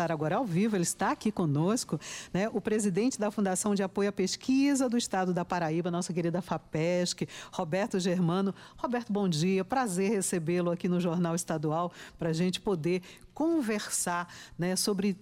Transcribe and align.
agora 0.00 0.36
ao 0.36 0.44
vivo, 0.44 0.76
ele 0.76 0.84
está 0.84 1.10
aqui 1.10 1.32
conosco, 1.32 1.98
né, 2.32 2.48
o 2.52 2.60
presidente 2.60 3.18
da 3.18 3.32
Fundação 3.32 3.74
de 3.74 3.82
Apoio 3.82 4.08
à 4.08 4.12
Pesquisa 4.12 4.88
do 4.88 4.96
Estado 4.96 5.34
da 5.34 5.44
Paraíba, 5.44 5.90
nossa 5.90 6.12
querida 6.12 6.40
FAPESC, 6.40 7.26
Roberto 7.50 7.98
Germano. 7.98 8.54
Roberto, 8.76 9.12
bom 9.12 9.28
dia, 9.28 9.64
prazer 9.64 10.12
recebê-lo 10.12 10.70
aqui 10.70 10.86
no 10.86 11.00
Jornal 11.00 11.34
Estadual 11.34 11.90
para 12.16 12.28
a 12.28 12.32
gente 12.32 12.60
poder 12.60 13.02
conversar 13.34 14.32
né, 14.56 14.76
sobre 14.76 15.18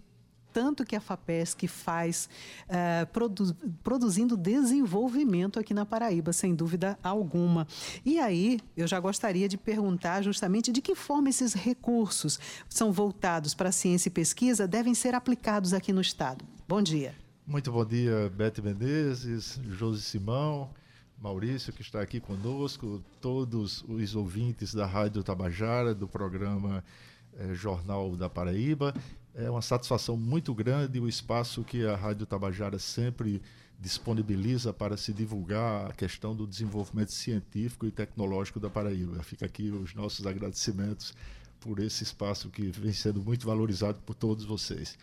tanto 0.57 0.87
que 0.87 0.97
a 0.97 1.01
FAPESC 1.03 1.69
faz 1.69 2.31
é, 2.67 3.05
produ 3.05 3.55
produzindo 3.85 4.39
desenvolvimento 4.39 5.61
aqui 5.61 5.75
na 5.75 5.85
Paraíba, 5.85 6.33
sem 6.33 6.55
dúvida 6.55 6.99
alguma. 7.03 7.69
E 8.03 8.19
aí, 8.19 8.59
eu 8.75 8.87
já 8.87 8.99
gostaria 8.99 9.51
de 9.51 9.59
perguntar 9.59 10.23
justamente 10.23 10.73
de 10.73 10.81
que 10.81 10.95
forma 10.95 11.29
esses 11.29 11.53
recursos 11.53 12.41
são 12.71 12.91
voltados 12.91 13.53
para 13.53 13.69
a 13.69 13.73
ciência 13.73 14.09
e 14.09 14.11
pesquisa 14.11 14.67
devem 14.67 14.95
ser 14.95 15.15
aplicados 15.15 15.75
aqui 15.75 15.93
no 15.93 16.01
Estado. 16.01 16.43
Bom 16.67 16.81
dia. 16.81 17.15
Muito 17.47 17.71
bom 17.71 17.85
dia, 17.85 18.33
Bete 18.35 18.63
Menezes, 18.63 19.61
Josi 19.63 20.01
Simão. 20.01 20.71
Maurício, 21.21 21.73
que 21.73 21.83
está 21.83 22.01
aqui 22.01 22.19
conosco, 22.19 23.03
todos 23.21 23.85
os 23.89 24.15
ouvintes 24.15 24.75
da 24.75 24.87
Rádio 24.87 25.23
Tabajara, 25.23 25.95
do 25.95 26.07
programa 26.07 26.83
eh, 27.39 27.55
Jornal 27.55 28.17
da 28.17 28.29
Paraíba 28.29 28.95
é 29.37 29.51
uma 29.51 29.61
satisfação 29.61 30.17
muito 30.17 30.55
grande 30.55 30.99
o 30.99 31.07
espaço 31.07 31.63
que 31.63 31.85
a 31.85 31.95
Rádio 31.95 32.25
Tabajara 32.25 32.79
sempre 32.79 33.43
disponibiliza 33.79 34.73
para 34.73 34.97
se 34.97 35.13
divulgar 35.13 35.91
a 35.91 35.93
questão 35.93 36.35
do 36.35 36.47
desenvolvimento 36.47 37.13
científico 37.13 37.87
e 37.87 37.91
tecnológico 37.91 38.59
da 38.59 38.71
Paraíba. 38.71 39.23
Fica 39.23 39.45
aqui 39.45 39.71
os 39.71 39.95
nossos 39.95 40.27
agradecimentos 40.27 41.15
por 41.61 41.79
esse 41.81 42.03
espaço 42.03 42.49
que 42.49 42.71
vem 42.71 42.93
sendo 42.93 43.23
muito 43.23 43.47
valorizado 43.47 44.01
por 44.01 44.15
todos 44.15 44.47
vocês. 44.47 44.97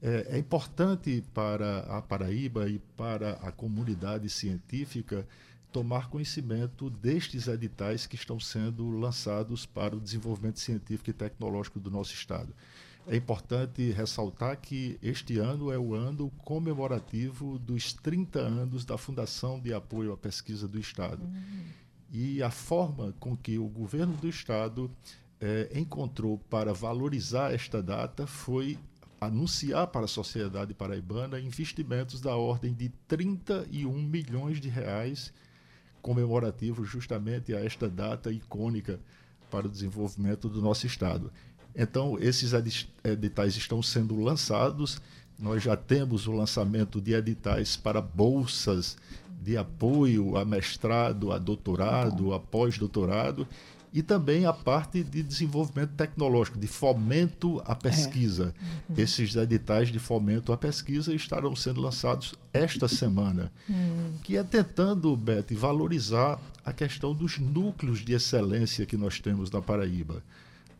É, 0.00 0.36
é 0.36 0.38
importante 0.38 1.22
para 1.34 1.80
a 1.80 2.00
Paraíba 2.00 2.66
e 2.68 2.78
para 2.96 3.32
a 3.42 3.52
comunidade 3.52 4.30
científica 4.30 5.26
tomar 5.74 6.08
conhecimento 6.08 6.88
destes 6.88 7.48
editais 7.48 8.06
que 8.06 8.14
estão 8.14 8.38
sendo 8.38 8.88
lançados 8.90 9.66
para 9.66 9.96
o 9.96 10.00
desenvolvimento 10.00 10.60
científico 10.60 11.10
e 11.10 11.12
tecnológico 11.12 11.80
do 11.80 11.90
nosso 11.90 12.14
Estado. 12.14 12.54
É 13.08 13.16
importante 13.16 13.90
ressaltar 13.90 14.56
que 14.60 14.96
este 15.02 15.36
ano 15.36 15.72
é 15.72 15.78
o 15.78 15.92
ano 15.92 16.30
comemorativo 16.44 17.58
dos 17.58 17.92
30 17.92 18.38
anos 18.38 18.84
da 18.84 18.96
Fundação 18.96 19.58
de 19.58 19.74
Apoio 19.74 20.12
à 20.12 20.16
Pesquisa 20.16 20.68
do 20.68 20.78
Estado. 20.78 21.24
Uhum. 21.24 21.64
E 22.12 22.40
a 22.40 22.52
forma 22.52 23.12
com 23.18 23.36
que 23.36 23.58
o 23.58 23.66
governo 23.66 24.16
do 24.16 24.28
Estado 24.28 24.88
eh, 25.40 25.72
encontrou 25.74 26.38
para 26.48 26.72
valorizar 26.72 27.52
esta 27.52 27.82
data 27.82 28.28
foi 28.28 28.78
anunciar 29.20 29.88
para 29.88 30.04
a 30.04 30.08
sociedade 30.08 30.72
paraibana 30.72 31.40
investimentos 31.40 32.20
da 32.20 32.36
ordem 32.36 32.72
de 32.72 32.90
31 33.08 33.92
milhões 33.92 34.60
de 34.60 34.68
reais 34.68 35.32
comemorativos 36.04 36.86
justamente 36.86 37.54
a 37.54 37.64
esta 37.64 37.88
data 37.88 38.30
icônica 38.30 39.00
para 39.50 39.66
o 39.66 39.70
desenvolvimento 39.70 40.50
do 40.50 40.60
nosso 40.60 40.86
Estado. 40.86 41.32
Então, 41.74 42.18
esses 42.20 42.52
editais 43.02 43.56
estão 43.56 43.82
sendo 43.82 44.20
lançados. 44.20 45.00
Nós 45.38 45.62
já 45.62 45.74
temos 45.74 46.26
o 46.26 46.32
lançamento 46.32 47.00
de 47.00 47.14
editais 47.14 47.74
para 47.74 48.02
bolsas 48.02 48.98
de 49.42 49.56
apoio 49.56 50.36
a 50.36 50.44
mestrado, 50.44 51.32
a 51.32 51.38
doutorado, 51.38 52.34
a 52.34 52.38
pós-doutorado 52.38 53.48
e 53.94 54.02
também 54.02 54.44
a 54.44 54.52
parte 54.52 55.04
de 55.04 55.22
desenvolvimento 55.22 55.92
tecnológico, 55.92 56.58
de 56.58 56.66
fomento 56.66 57.62
à 57.64 57.76
pesquisa. 57.76 58.52
É. 58.88 58.92
Uhum. 58.92 58.98
Esses 58.98 59.36
editais 59.36 59.92
de 59.92 60.00
fomento 60.00 60.52
à 60.52 60.56
pesquisa 60.56 61.14
estarão 61.14 61.54
sendo 61.54 61.80
lançados 61.80 62.34
esta 62.52 62.88
semana, 62.88 63.52
uhum. 63.68 64.14
que 64.24 64.36
é 64.36 64.42
tentando, 64.42 65.16
Beth, 65.16 65.46
valorizar 65.52 66.40
a 66.64 66.72
questão 66.72 67.14
dos 67.14 67.38
núcleos 67.38 68.04
de 68.04 68.14
excelência 68.14 68.84
que 68.84 68.96
nós 68.96 69.20
temos 69.20 69.48
na 69.48 69.62
Paraíba. 69.62 70.24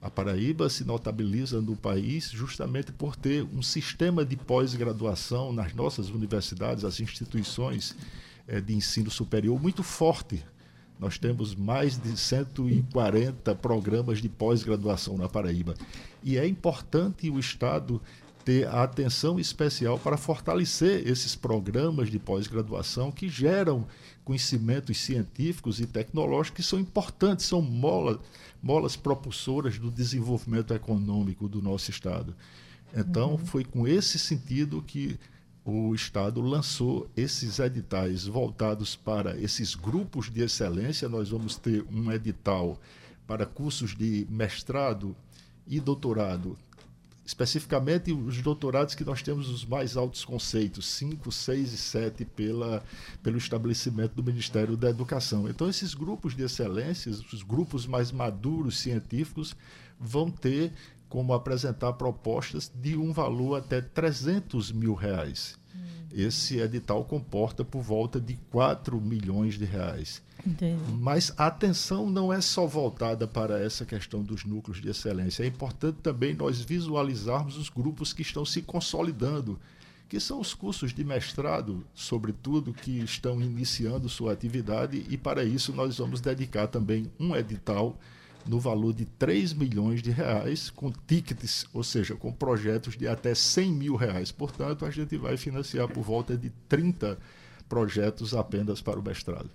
A 0.02 0.10
Paraíba 0.10 0.68
se 0.68 0.84
notabiliza 0.84 1.60
no 1.60 1.76
país 1.76 2.30
justamente 2.32 2.90
por 2.90 3.14
ter 3.14 3.44
um 3.54 3.62
sistema 3.62 4.24
de 4.24 4.36
pós-graduação 4.36 5.52
nas 5.52 5.72
nossas 5.72 6.10
universidades, 6.10 6.84
as 6.84 6.98
instituições 6.98 7.94
é, 8.48 8.60
de 8.60 8.74
ensino 8.74 9.08
superior 9.08 9.62
muito 9.62 9.84
forte. 9.84 10.44
Nós 10.98 11.18
temos 11.18 11.54
mais 11.54 11.98
de 11.98 12.16
140 12.16 13.54
programas 13.56 14.22
de 14.22 14.28
pós-graduação 14.28 15.16
na 15.16 15.28
Paraíba. 15.28 15.74
E 16.22 16.38
é 16.38 16.46
importante 16.46 17.28
o 17.28 17.38
Estado 17.38 18.00
ter 18.44 18.68
a 18.68 18.82
atenção 18.82 19.40
especial 19.40 19.98
para 19.98 20.16
fortalecer 20.16 21.08
esses 21.08 21.34
programas 21.34 22.10
de 22.10 22.18
pós-graduação 22.18 23.10
que 23.10 23.28
geram 23.28 23.86
conhecimentos 24.22 24.98
científicos 24.98 25.80
e 25.80 25.86
tecnológicos 25.86 26.56
que 26.56 26.62
são 26.62 26.78
importantes, 26.78 27.46
são 27.46 27.62
mola, 27.62 28.20
molas 28.62 28.96
propulsoras 28.96 29.78
do 29.78 29.90
desenvolvimento 29.90 30.74
econômico 30.74 31.48
do 31.48 31.62
nosso 31.62 31.90
Estado. 31.90 32.34
Então, 32.94 33.32
uhum. 33.32 33.38
foi 33.38 33.64
com 33.64 33.88
esse 33.88 34.18
sentido 34.18 34.82
que 34.82 35.18
o 35.64 35.94
Estado 35.94 36.40
lançou 36.42 37.08
esses 37.16 37.58
editais 37.58 38.26
voltados 38.26 38.94
para 38.94 39.38
esses 39.40 39.74
grupos 39.74 40.30
de 40.30 40.42
excelência. 40.42 41.08
Nós 41.08 41.30
vamos 41.30 41.56
ter 41.56 41.84
um 41.90 42.12
edital 42.12 42.78
para 43.26 43.46
cursos 43.46 43.96
de 43.96 44.26
mestrado 44.28 45.16
e 45.66 45.80
doutorado 45.80 46.56
especificamente 47.24 48.12
os 48.12 48.42
doutorados 48.42 48.94
que 48.94 49.04
nós 49.04 49.22
temos 49.22 49.48
os 49.48 49.64
mais 49.64 49.96
altos 49.96 50.24
conceitos, 50.24 50.86
5, 50.86 51.32
6 51.32 51.72
e 51.72 51.76
7 51.76 52.24
pela, 52.24 52.82
pelo 53.22 53.38
estabelecimento 53.38 54.14
do 54.14 54.22
Ministério 54.22 54.76
da 54.76 54.90
Educação. 54.90 55.48
Então, 55.48 55.68
esses 55.68 55.94
grupos 55.94 56.36
de 56.36 56.42
excelência, 56.42 57.10
os 57.10 57.42
grupos 57.42 57.86
mais 57.86 58.12
maduros 58.12 58.78
científicos, 58.78 59.56
vão 59.98 60.30
ter 60.30 60.72
como 61.14 61.32
apresentar 61.32 61.92
propostas 61.92 62.72
de 62.74 62.96
um 62.96 63.12
valor 63.12 63.54
até 63.54 63.80
300 63.80 64.72
mil 64.72 64.94
reais. 64.94 65.56
Esse 66.12 66.58
edital 66.58 67.04
comporta 67.04 67.64
por 67.64 67.82
volta 67.82 68.20
de 68.20 68.34
4 68.50 69.00
milhões 69.00 69.56
de 69.56 69.64
reais. 69.64 70.20
Entendi. 70.44 70.76
Mas 70.90 71.32
a 71.38 71.46
atenção 71.46 72.10
não 72.10 72.32
é 72.32 72.40
só 72.40 72.66
voltada 72.66 73.28
para 73.28 73.60
essa 73.62 73.84
questão 73.84 74.24
dos 74.24 74.44
núcleos 74.44 74.80
de 74.80 74.88
excelência. 74.88 75.44
É 75.44 75.46
importante 75.46 75.98
também 76.02 76.34
nós 76.34 76.60
visualizarmos 76.60 77.56
os 77.56 77.68
grupos 77.68 78.12
que 78.12 78.22
estão 78.22 78.44
se 78.44 78.60
consolidando, 78.60 79.56
que 80.08 80.18
são 80.18 80.40
os 80.40 80.52
cursos 80.52 80.92
de 80.92 81.04
mestrado, 81.04 81.84
sobretudo, 81.94 82.74
que 82.74 82.98
estão 82.98 83.40
iniciando 83.40 84.08
sua 84.08 84.32
atividade, 84.32 85.06
e 85.08 85.16
para 85.16 85.44
isso 85.44 85.72
nós 85.72 85.96
vamos 85.96 86.20
dedicar 86.20 86.66
também 86.66 87.08
um 87.20 87.36
edital 87.36 87.96
no 88.46 88.58
valor 88.60 88.92
de 88.92 89.04
3 89.04 89.52
milhões 89.54 90.02
de 90.02 90.10
reais, 90.10 90.70
com 90.70 90.92
tickets, 91.06 91.66
ou 91.72 91.82
seja, 91.82 92.14
com 92.14 92.32
projetos 92.32 92.96
de 92.96 93.08
até 93.08 93.34
100 93.34 93.72
mil 93.72 93.96
reais. 93.96 94.30
Portanto, 94.30 94.84
a 94.84 94.90
gente 94.90 95.16
vai 95.16 95.36
financiar 95.36 95.88
por 95.88 96.02
volta 96.02 96.36
de 96.36 96.50
30 96.68 97.18
projetos 97.68 98.34
apenas 98.34 98.80
para 98.80 98.98
o 98.98 99.02
mestrado. 99.02 99.50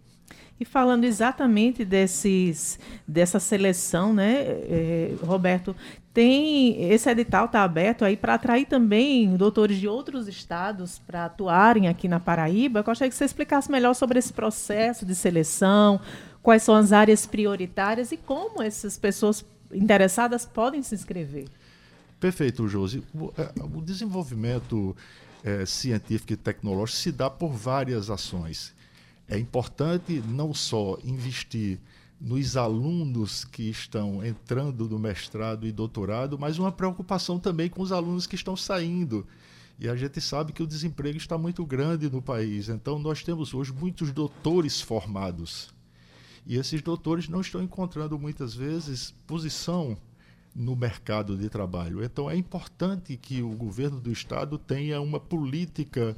E 0.60 0.66
falando 0.66 1.06
exatamente 1.06 1.86
desses, 1.86 2.78
dessa 3.08 3.40
seleção, 3.40 4.14
né, 4.14 4.42
é, 4.42 5.16
Roberto, 5.24 5.74
tem 6.14 6.92
esse 6.92 7.10
edital 7.10 7.46
está 7.46 7.64
aberto 7.64 8.04
aí 8.04 8.18
para 8.18 8.34
atrair 8.34 8.66
também 8.66 9.38
doutores 9.38 9.78
de 9.78 9.88
outros 9.88 10.28
estados 10.28 11.00
para 11.00 11.26
atuarem 11.26 11.88
aqui 11.88 12.10
na 12.10 12.20
Paraíba. 12.20 12.80
Eu 12.80 12.84
gostaria 12.84 13.10
que 13.10 13.16
você 13.16 13.24
explicasse 13.24 13.72
melhor 13.72 13.94
sobre 13.94 14.20
esse 14.20 14.34
processo 14.34 15.06
de 15.06 15.16
seleção, 15.16 16.02
quais 16.50 16.64
são 16.64 16.74
as 16.74 16.92
áreas 16.92 17.28
prioritárias 17.28 18.12
e 18.12 18.18
como 18.18 18.60
essas 18.60 18.98
pessoas 18.98 19.46
interessadas 19.72 20.48
podem 20.48 20.82
se 20.82 20.96
inscrever. 20.96 21.46
Perfeito, 22.20 22.68
Josi. 22.68 23.04
O, 23.14 23.32
é, 23.38 23.54
o 23.62 23.80
desenvolvimento 23.80 24.96
é, 25.44 25.64
científico 25.64 26.34
e 26.34 26.36
tecnológico 26.36 26.98
se 26.98 27.12
dá 27.12 27.30
por 27.30 27.52
várias 27.52 28.10
ações. 28.10 28.74
É 29.28 29.38
importante 29.38 30.24
não 30.28 30.52
só 30.52 30.98
investir 31.04 31.78
nos 32.20 32.58
alunos 32.58 33.46
que 33.46 33.70
estão 33.70 34.26
entrando 34.26 34.90
no 34.90 34.98
mestrado 34.98 35.68
e 35.68 35.72
doutorado, 35.72 36.40
mas 36.40 36.58
uma 36.58 36.72
preocupação 36.72 37.38
também 37.38 37.70
com 37.70 37.84
os 37.84 37.92
alunos 37.92 38.26
que 38.26 38.34
estão 38.34 38.58
saindo. 38.58 39.24
E 39.80 39.88
a 39.88 39.96
gente 39.96 40.20
sabe 40.20 40.52
que 40.52 40.64
o 40.64 40.68
desemprego 40.68 41.20
está 41.20 41.38
muito 41.38 41.64
grande 41.64 42.10
no 42.10 42.24
país. 42.24 42.70
Então, 42.70 42.98
nós 42.98 43.22
temos 43.22 43.54
hoje 43.54 43.72
muitos 43.72 44.12
doutores 44.12 44.82
formados 44.82 45.78
e 46.46 46.58
esses 46.58 46.82
doutores 46.82 47.28
não 47.28 47.42
estão 47.42 47.62
encontrando 47.62 48.18
muitas 48.18 48.54
vezes 48.54 49.14
posição 49.28 49.98
no 50.56 50.76
mercado 50.76 51.38
de 51.38 51.50
trabalho. 51.50 52.04
Então 52.04 52.30
é 52.30 52.36
importante 52.36 53.16
que 53.18 53.42
o 53.42 53.50
governo 53.50 54.00
do 54.00 54.12
estado 54.12 54.58
tenha 54.58 55.00
uma 55.00 55.20
política 55.20 56.16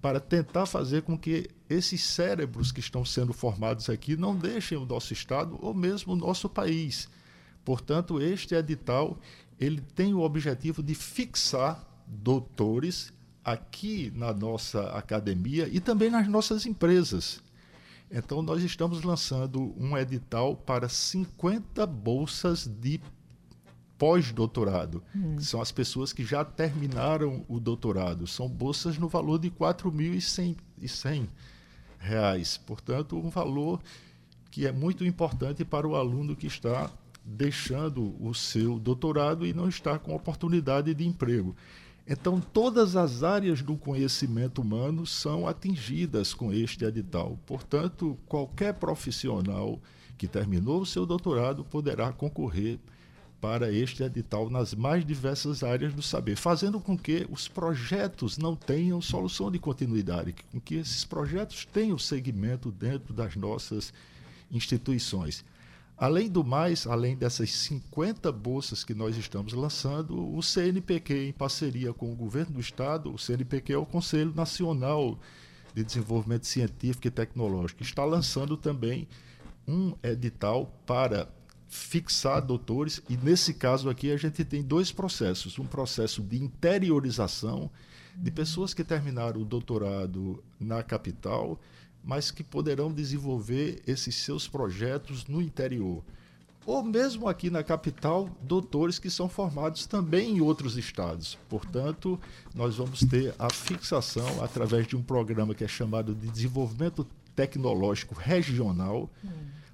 para 0.00 0.20
tentar 0.20 0.66
fazer 0.66 1.02
com 1.02 1.18
que 1.18 1.48
esses 1.68 2.02
cérebros 2.02 2.70
que 2.70 2.80
estão 2.80 3.04
sendo 3.04 3.32
formados 3.32 3.88
aqui 3.88 4.16
não 4.16 4.36
deixem 4.36 4.76
o 4.76 4.84
nosso 4.84 5.12
estado 5.12 5.58
ou 5.60 5.72
mesmo 5.72 6.12
o 6.12 6.16
nosso 6.16 6.48
país. 6.48 7.08
Portanto, 7.64 8.20
este 8.20 8.54
edital 8.54 9.18
ele 9.58 9.80
tem 9.80 10.14
o 10.14 10.20
objetivo 10.20 10.82
de 10.82 10.94
fixar 10.94 11.82
doutores 12.06 13.12
aqui 13.44 14.12
na 14.14 14.32
nossa 14.32 14.90
academia 14.90 15.68
e 15.70 15.80
também 15.80 16.10
nas 16.10 16.28
nossas 16.28 16.66
empresas. 16.66 17.42
Então, 18.16 18.40
nós 18.42 18.62
estamos 18.62 19.02
lançando 19.02 19.74
um 19.76 19.98
edital 19.98 20.54
para 20.54 20.88
50 20.88 21.84
bolsas 21.84 22.64
de 22.64 23.00
pós-doutorado, 23.98 25.02
hum. 25.14 25.34
que 25.34 25.44
são 25.44 25.60
as 25.60 25.72
pessoas 25.72 26.12
que 26.12 26.24
já 26.24 26.44
terminaram 26.44 27.44
o 27.48 27.58
doutorado. 27.58 28.24
São 28.28 28.48
bolsas 28.48 28.98
no 28.98 29.08
valor 29.08 29.40
de 29.40 29.48
R$ 29.48 29.54
4.100. 29.58 31.26
Portanto, 32.64 33.18
um 33.18 33.30
valor 33.30 33.82
que 34.48 34.64
é 34.64 34.70
muito 34.70 35.04
importante 35.04 35.64
para 35.64 35.88
o 35.88 35.96
aluno 35.96 36.36
que 36.36 36.46
está 36.46 36.88
deixando 37.24 38.14
o 38.24 38.32
seu 38.32 38.78
doutorado 38.78 39.44
e 39.44 39.52
não 39.52 39.68
está 39.68 39.98
com 39.98 40.14
oportunidade 40.14 40.94
de 40.94 41.04
emprego. 41.04 41.56
Então, 42.06 42.38
todas 42.38 42.96
as 42.96 43.22
áreas 43.22 43.62
do 43.62 43.76
conhecimento 43.76 44.60
humano 44.60 45.06
são 45.06 45.48
atingidas 45.48 46.34
com 46.34 46.52
este 46.52 46.84
edital. 46.84 47.38
Portanto, 47.46 48.18
qualquer 48.26 48.74
profissional 48.74 49.80
que 50.18 50.28
terminou 50.28 50.82
o 50.82 50.86
seu 50.86 51.06
doutorado 51.06 51.64
poderá 51.64 52.12
concorrer 52.12 52.78
para 53.40 53.72
este 53.72 54.02
edital 54.02 54.48
nas 54.48 54.74
mais 54.74 55.04
diversas 55.04 55.62
áreas 55.62 55.92
do 55.92 56.02
saber, 56.02 56.36
fazendo 56.36 56.80
com 56.80 56.96
que 56.96 57.26
os 57.30 57.48
projetos 57.48 58.38
não 58.38 58.54
tenham 58.54 59.00
solução 59.02 59.50
de 59.50 59.58
continuidade, 59.58 60.34
com 60.50 60.60
que 60.60 60.76
esses 60.76 61.04
projetos 61.04 61.66
tenham 61.66 61.98
segmento 61.98 62.70
dentro 62.70 63.12
das 63.12 63.34
nossas 63.36 63.92
instituições. 64.50 65.44
Além 65.96 66.28
do 66.28 66.42
mais, 66.42 66.86
além 66.86 67.16
dessas 67.16 67.52
50 67.52 68.32
bolsas 68.32 68.82
que 68.82 68.94
nós 68.94 69.16
estamos 69.16 69.52
lançando, 69.52 70.34
o 70.34 70.42
CNPq, 70.42 71.28
em 71.28 71.32
parceria 71.32 71.92
com 71.92 72.12
o 72.12 72.16
governo 72.16 72.54
do 72.54 72.60
estado, 72.60 73.14
o 73.14 73.18
CNPq 73.18 73.72
é 73.72 73.78
o 73.78 73.86
Conselho 73.86 74.34
Nacional 74.34 75.18
de 75.72 75.84
Desenvolvimento 75.84 76.46
Científico 76.46 77.06
e 77.06 77.10
Tecnológico, 77.10 77.82
está 77.82 78.04
lançando 78.04 78.56
também 78.56 79.06
um 79.68 79.94
edital 80.02 80.66
para 80.84 81.28
fixar 81.68 82.40
doutores, 82.40 83.00
e 83.08 83.16
nesse 83.16 83.54
caso 83.54 83.88
aqui 83.88 84.10
a 84.10 84.16
gente 84.16 84.44
tem 84.44 84.62
dois 84.62 84.92
processos: 84.92 85.58
um 85.58 85.66
processo 85.66 86.22
de 86.22 86.42
interiorização 86.42 87.70
de 88.16 88.30
pessoas 88.30 88.72
que 88.72 88.84
terminaram 88.84 89.40
o 89.40 89.44
doutorado 89.44 90.42
na 90.60 90.82
capital 90.82 91.58
mas 92.04 92.30
que 92.30 92.44
poderão 92.44 92.92
desenvolver 92.92 93.82
esses 93.86 94.14
seus 94.16 94.46
projetos 94.46 95.26
no 95.26 95.40
interior. 95.40 96.02
Ou 96.66 96.82
mesmo 96.82 97.28
aqui 97.28 97.50
na 97.50 97.62
capital, 97.62 98.28
doutores 98.42 98.98
que 98.98 99.10
são 99.10 99.28
formados 99.28 99.86
também 99.86 100.36
em 100.36 100.40
outros 100.40 100.76
estados. 100.76 101.38
Portanto, 101.48 102.18
nós 102.54 102.76
vamos 102.76 103.00
ter 103.00 103.34
a 103.38 103.50
fixação 103.50 104.42
através 104.42 104.86
de 104.86 104.96
um 104.96 105.02
programa 105.02 105.54
que 105.54 105.64
é 105.64 105.68
chamado 105.68 106.14
de 106.14 106.28
Desenvolvimento 106.28 107.06
Tecnológico 107.36 108.14
Regional, 108.14 109.10
hum. 109.22 109.28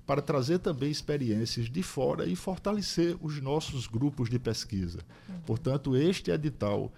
para 0.07 0.21
trazer 0.21 0.59
também 0.59 0.91
experiências 0.91 1.71
de 1.71 1.83
fora 1.83 2.27
e 2.27 2.35
fortalecer 2.35 3.17
os 3.21 3.41
nossos 3.41 3.87
grupos 3.87 4.29
de 4.29 4.39
pesquisa. 4.39 4.99
Hum. 5.29 5.35
Portanto, 5.47 5.97
este 5.97 6.31
edital 6.33 6.93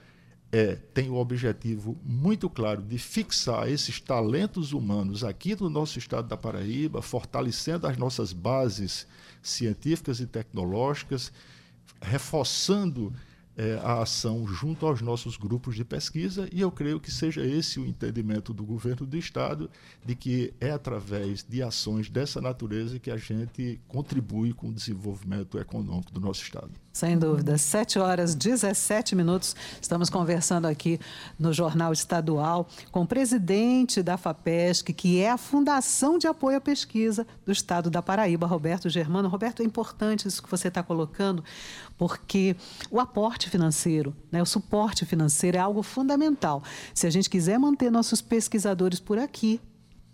é, 0.53 0.77
tem 0.93 1.09
o 1.09 1.15
objetivo 1.15 1.97
muito 2.05 2.51
claro 2.51 2.83
de 2.83 2.99
fixar 2.99 3.69
esses 3.71 3.99
talentos 3.99 4.75
humanos 4.75 5.25
aqui 5.25 5.59
no 5.59 5.71
nosso 5.71 5.99
estado 5.99 6.29
da 6.29 6.37
Paraíba, 6.37 7.01
fortalecendo 7.01 7.87
as 7.87 7.97
nossas 7.97 8.35
bases 8.35 9.07
científicas 9.43 10.21
e 10.21 10.27
tecnológicas, 10.27 11.33
reforçando 12.03 13.15
é, 13.57 13.81
a 13.83 14.03
ação 14.03 14.47
junto 14.47 14.87
aos 14.87 15.01
nossos 15.01 15.39
grupos 15.39 15.75
de 15.75 15.85
pesquisa, 15.85 16.47
e 16.53 16.61
eu 16.61 16.71
creio 16.71 17.01
que 17.01 17.11
seja 17.11 17.45
esse 17.45 17.81
o 17.81 17.87
entendimento 17.87 18.53
do 18.53 18.63
governo 18.63 19.07
do 19.07 19.17
Estado, 19.17 19.71
de 20.05 20.15
que 20.15 20.53
é 20.61 20.71
através 20.71 21.43
de 21.43 21.63
ações 21.63 22.11
dessa 22.11 22.43
natureza 22.43 22.99
que 22.99 23.11
a 23.11 23.17
gente 23.17 23.81
contribui 23.89 24.53
com 24.53 24.69
o 24.69 24.73
desenvolvimento 24.73 25.59
econômico 25.59 26.13
do 26.13 26.21
nosso 26.21 26.43
Estado. 26.43 26.71
Sem 26.93 27.19
dúvida. 27.19 27.57
7 27.57 27.99
horas 27.99 28.35
17 28.35 29.17
minutos. 29.17 29.57
Estamos 29.81 30.11
conversando 30.11 30.67
aqui 30.67 31.01
no 31.39 31.51
Jornal 31.51 31.91
Estadual 31.91 32.69
com 32.91 33.01
o 33.03 33.07
presidente 33.07 34.03
da 34.03 34.19
FAPESC, 34.19 34.93
que 34.93 35.19
é 35.19 35.31
a 35.31 35.39
Fundação 35.39 36.19
de 36.19 36.27
Apoio 36.27 36.59
à 36.59 36.61
Pesquisa 36.61 37.27
do 37.47 37.51
Estado 37.51 37.89
da 37.89 38.03
Paraíba, 38.03 38.47
Roberto 38.47 38.91
Germano. 38.91 39.31
Roberto, 39.31 39.63
é 39.63 39.65
importante 39.65 40.29
isso 40.29 40.43
que 40.43 40.51
você 40.51 40.69
está 40.69 40.83
colocando, 40.83 41.43
porque 41.97 42.55
o 42.91 43.01
aporte 43.01 43.49
financeiro, 43.49 44.15
né, 44.31 44.43
o 44.43 44.47
suporte 44.47 45.07
financeiro 45.07 45.57
é 45.57 45.61
algo 45.61 45.83
fundamental. 45.83 46.63
Se 46.93 47.07
a 47.07 47.11
gente 47.11 47.31
quiser 47.31 47.59
manter 47.59 47.91
nossos 47.91 48.21
pesquisadores 48.21 49.01
por 49.01 49.19
aqui, 49.19 49.63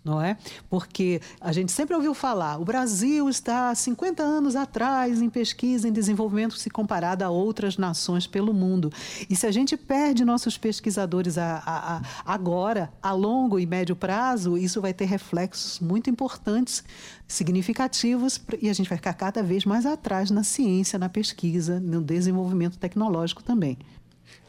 não 0.09 0.19
é? 0.19 0.37
Porque 0.69 1.21
a 1.39 1.51
gente 1.51 1.71
sempre 1.71 1.95
ouviu 1.95 2.15
falar, 2.15 2.59
o 2.59 2.65
Brasil 2.65 3.29
está 3.29 3.73
50 3.75 4.23
anos 4.23 4.55
atrás 4.55 5.21
em 5.21 5.29
pesquisa, 5.29 5.87
em 5.87 5.91
desenvolvimento, 5.91 6.57
se 6.57 6.69
comparado 6.69 7.23
a 7.23 7.29
outras 7.29 7.77
nações 7.77 8.25
pelo 8.25 8.51
mundo. 8.53 8.91
E 9.29 9.35
se 9.35 9.45
a 9.45 9.51
gente 9.51 9.77
perde 9.77 10.25
nossos 10.25 10.57
pesquisadores 10.57 11.37
a, 11.37 11.61
a, 11.63 11.97
a, 11.97 12.01
agora, 12.25 12.91
a 13.01 13.11
longo 13.11 13.59
e 13.59 13.65
médio 13.67 13.95
prazo, 13.95 14.57
isso 14.57 14.81
vai 14.81 14.93
ter 14.93 15.05
reflexos 15.05 15.79
muito 15.79 16.09
importantes, 16.09 16.83
significativos, 17.27 18.41
e 18.59 18.67
a 18.67 18.73
gente 18.73 18.89
vai 18.89 18.97
ficar 18.97 19.13
cada 19.13 19.43
vez 19.43 19.63
mais 19.63 19.85
atrás 19.85 20.31
na 20.31 20.43
ciência, 20.43 20.97
na 20.97 21.07
pesquisa, 21.07 21.79
no 21.79 22.01
desenvolvimento 22.01 22.79
tecnológico 22.79 23.43
também. 23.43 23.77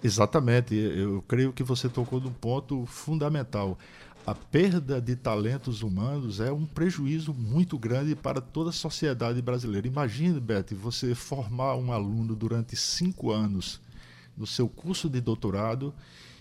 Exatamente. 0.03 0.75
Eu 0.75 1.23
creio 1.29 1.53
que 1.53 1.63
você 1.63 1.89
tocou 1.89 2.21
num 2.21 2.33
ponto 2.33 2.87
fundamental 2.87 3.79
a 4.31 4.35
perda 4.35 5.00
de 5.00 5.17
talentos 5.17 5.82
humanos 5.82 6.38
é 6.38 6.53
um 6.53 6.65
prejuízo 6.65 7.35
muito 7.35 7.77
grande 7.77 8.15
para 8.15 8.41
toda 8.41 8.71
a 8.71 8.73
sociedade 8.73 9.43
brasileira. 9.43 9.88
Imagine, 9.88 10.38
Beth, 10.38 10.73
você 10.73 11.17
formar 11.17 11.75
um 11.75 11.91
aluno 11.91 12.37
durante 12.37 12.77
cinco 12.77 13.32
anos 13.32 13.81
no 14.37 14.47
seu 14.47 14.69
curso 14.69 15.11
de 15.11 15.21
doutorado 15.21 15.93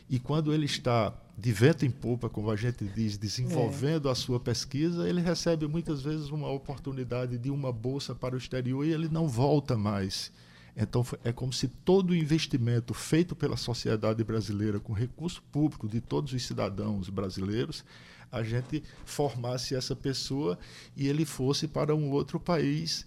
e 0.07 0.19
quando 0.19 0.53
ele 0.53 0.67
está 0.67 1.11
de 1.35 1.51
vento 1.51 1.83
em 1.83 1.89
popa, 1.89 2.29
como 2.29 2.51
a 2.51 2.55
gente 2.55 2.85
diz, 2.85 3.17
desenvolvendo 3.17 4.07
é. 4.07 4.11
a 4.11 4.15
sua 4.15 4.39
pesquisa, 4.39 5.09
ele 5.09 5.19
recebe 5.19 5.67
muitas 5.67 6.03
vezes 6.03 6.29
uma 6.29 6.47
oportunidade 6.47 7.39
de 7.39 7.49
uma 7.49 7.71
bolsa 7.71 8.13
para 8.13 8.35
o 8.35 8.37
exterior 8.37 8.85
e 8.85 8.93
ele 8.93 9.09
não 9.09 9.27
volta 9.27 9.75
mais. 9.75 10.31
Então, 10.75 11.05
é 11.23 11.31
como 11.31 11.51
se 11.51 11.67
todo 11.67 12.11
o 12.11 12.15
investimento 12.15 12.93
feito 12.93 13.35
pela 13.35 13.57
sociedade 13.57 14.23
brasileira 14.23 14.79
com 14.79 14.93
recurso 14.93 15.41
público 15.51 15.87
de 15.87 15.99
todos 15.99 16.33
os 16.33 16.45
cidadãos 16.45 17.09
brasileiros, 17.09 17.83
a 18.31 18.43
gente 18.43 18.83
formasse 19.05 19.75
essa 19.75 19.95
pessoa 19.95 20.57
e 20.95 21.07
ele 21.07 21.25
fosse 21.25 21.67
para 21.67 21.95
um 21.95 22.11
outro 22.11 22.39
país 22.39 23.05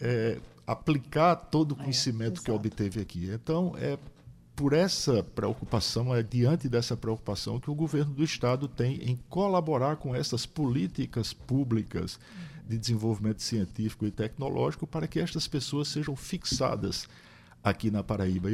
é, 0.00 0.38
aplicar 0.66 1.34
todo 1.34 1.72
o 1.72 1.74
é, 1.74 1.82
conhecimento 1.82 2.40
é, 2.40 2.44
que 2.44 2.50
obteve 2.50 3.00
aqui. 3.00 3.28
Então, 3.30 3.74
é 3.76 3.98
por 4.54 4.74
essa 4.74 5.22
preocupação, 5.22 6.14
é 6.14 6.22
diante 6.22 6.68
dessa 6.68 6.94
preocupação 6.94 7.58
que 7.58 7.70
o 7.70 7.74
governo 7.74 8.12
do 8.12 8.22
Estado 8.22 8.68
tem 8.68 8.96
em 9.10 9.18
colaborar 9.28 9.96
com 9.96 10.14
essas 10.14 10.44
políticas 10.44 11.32
públicas 11.32 12.20
de 12.70 12.78
desenvolvimento 12.78 13.42
científico 13.42 14.06
e 14.06 14.12
tecnológico 14.12 14.86
para 14.86 15.08
que 15.08 15.18
estas 15.18 15.48
pessoas 15.48 15.88
sejam 15.88 16.14
fixadas 16.14 17.08
aqui 17.64 17.90
na 17.90 18.02
Paraíba. 18.02 18.48